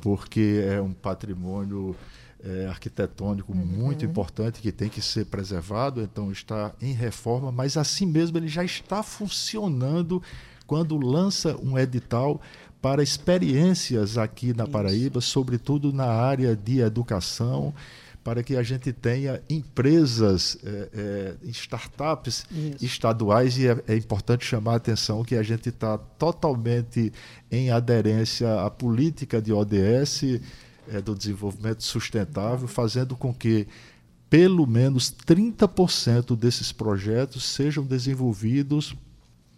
porque 0.02 0.64
é 0.68 0.82
um 0.82 0.92
patrimônio 0.92 1.96
é, 2.44 2.68
arquitetônico 2.68 3.54
uhum. 3.54 3.66
muito 3.66 4.04
importante 4.04 4.62
que 4.62 4.72
tem 4.72 4.90
que 4.90 5.02
ser 5.02 5.26
preservado, 5.26 6.02
então 6.02 6.32
está 6.32 6.74
em 6.82 6.94
reforma, 6.94 7.52
mas 7.52 7.78
assim 7.78 8.06
mesmo 8.06 8.38
ele 8.38 8.48
já 8.48 8.64
está 8.64 9.02
funcionando 9.02 10.22
quando 10.68 10.98
lança 10.98 11.56
um 11.64 11.78
edital 11.78 12.42
para 12.82 13.04
experiências 13.04 14.18
aqui 14.18 14.54
na 14.54 14.68
Paraíba, 14.68 15.22
sobretudo 15.22 15.94
na 15.94 16.08
área 16.08 16.56
de 16.56 16.80
educação 16.80 17.74
para 18.24 18.44
que 18.44 18.56
a 18.56 18.64
gente 18.64 18.94
tenha 18.94 19.42
empresas, 19.50 20.58
é, 20.64 20.90
é, 21.44 21.50
startups 21.50 22.46
Isso. 22.52 22.86
estaduais, 22.86 23.58
e 23.58 23.68
é, 23.68 23.84
é, 23.88 23.96
importante 23.96 24.46
chamar 24.46 24.74
a 24.74 24.76
atenção 24.76 25.24
que 25.24 25.36
a 25.36 25.44
gente 25.44 25.70
está 25.70 25.98
totalmente 25.98 27.12
em 27.52 27.72
aderência 27.72 28.62
à 28.62 28.70
política 28.70 29.42
de 29.42 29.52
ODS, 29.52 30.24
é, 30.92 31.02
do 31.02 31.16
desenvolvimento 31.16 31.84
sustentável, 31.84 32.68
fazendo 32.68 33.16
com 33.16 33.34
que 33.34 33.68
pelo 34.30 34.66
menos 34.66 35.12
30% 35.12 36.38
desses 36.38 36.72
projetos 36.72 37.44
sejam 37.44 37.84
desenvolvidos 37.84 38.96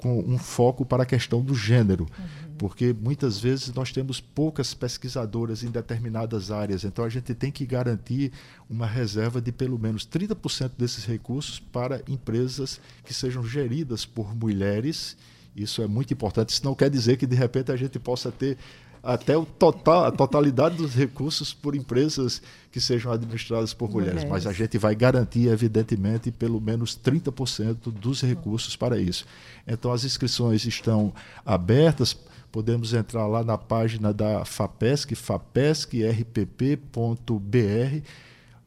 com 0.03 0.19
um 0.19 0.37
foco 0.37 0.85
para 0.85 1.03
a 1.03 1.05
questão 1.05 1.41
do 1.41 1.55
gênero. 1.55 2.05
Uhum 2.19 2.43
porque 2.57 2.93
muitas 2.93 3.39
vezes 3.39 3.73
nós 3.73 3.91
temos 3.91 4.19
poucas 4.19 4.73
pesquisadoras 4.73 5.63
em 5.63 5.71
determinadas 5.71 6.51
áreas, 6.51 6.83
então 6.83 7.03
a 7.03 7.09
gente 7.09 7.33
tem 7.33 7.51
que 7.51 7.65
garantir 7.65 8.31
uma 8.69 8.85
reserva 8.85 9.41
de 9.41 9.51
pelo 9.51 9.77
menos 9.77 10.05
30% 10.07 10.71
desses 10.77 11.05
recursos 11.05 11.59
para 11.59 12.01
empresas 12.07 12.79
que 13.03 13.13
sejam 13.13 13.43
geridas 13.43 14.05
por 14.05 14.35
mulheres. 14.35 15.17
Isso 15.55 15.81
é 15.81 15.87
muito 15.87 16.13
importante. 16.13 16.49
Isso 16.49 16.63
não 16.63 16.73
quer 16.73 16.89
dizer 16.89 17.17
que 17.17 17.27
de 17.27 17.35
repente 17.35 17.71
a 17.71 17.75
gente 17.75 17.99
possa 17.99 18.31
ter 18.31 18.57
até 19.03 19.37
o 19.37 19.45
total, 19.45 20.05
a 20.05 20.11
totalidade 20.11 20.77
dos 20.77 20.95
recursos 20.95 21.53
por 21.53 21.75
empresas 21.75 22.41
que 22.71 22.79
sejam 22.79 23.11
administradas 23.11 23.73
por 23.73 23.91
mulheres, 23.91 24.23
mulheres. 24.23 24.31
mas 24.31 24.47
a 24.47 24.53
gente 24.53 24.77
vai 24.77 24.95
garantir, 24.95 25.49
evidentemente, 25.49 26.31
pelo 26.31 26.61
menos 26.61 26.97
30% 26.97 27.91
dos 27.91 28.21
recursos 28.21 28.77
para 28.77 28.97
isso. 28.97 29.25
Então, 29.67 29.91
as 29.91 30.05
inscrições 30.05 30.65
estão 30.65 31.13
abertas 31.45 32.17
podemos 32.53 32.93
entrar 32.93 33.25
lá 33.25 33.43
na 33.43 33.57
página 33.57 34.13
da 34.13 34.45
FAPESC, 34.45 35.15
fapescrpp.br, 35.15 38.07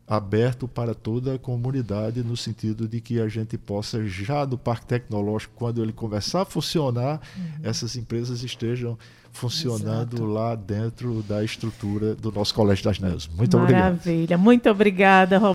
aberto 0.07 0.69
para 0.69 0.95
toda 0.95 1.35
a 1.35 1.39
comunidade, 1.39 2.23
no 2.23 2.37
sentido 2.37 2.87
de 2.87 3.01
que 3.01 3.21
a 3.21 3.29
gente 3.29 3.59
possa, 3.59 4.07
já 4.07 4.47
no 4.47 4.57
Parque 4.57 4.87
Tecnológico, 4.87 5.53
quando 5.57 5.83
ele 5.83 5.93
começar 5.93 6.43
a 6.43 6.45
funcionar, 6.45 7.21
uhum. 7.37 7.45
essas 7.63 7.97
empresas 7.97 8.43
estejam 8.43 8.97
funcionando 9.33 10.17
Exato. 10.17 10.25
lá 10.25 10.55
dentro 10.55 11.23
da 11.23 11.45
estrutura 11.45 12.15
do 12.15 12.33
nosso 12.33 12.55
Colégio 12.55 12.85
das 12.85 12.99
Neves. 12.99 13.29
Muito 13.29 13.57
Maravilha. 13.57 13.79
obrigado. 13.79 14.07
Maravilha, 14.07 14.39
muito 14.39 14.71
obrigada, 14.71 15.39
Roberto. 15.39 15.55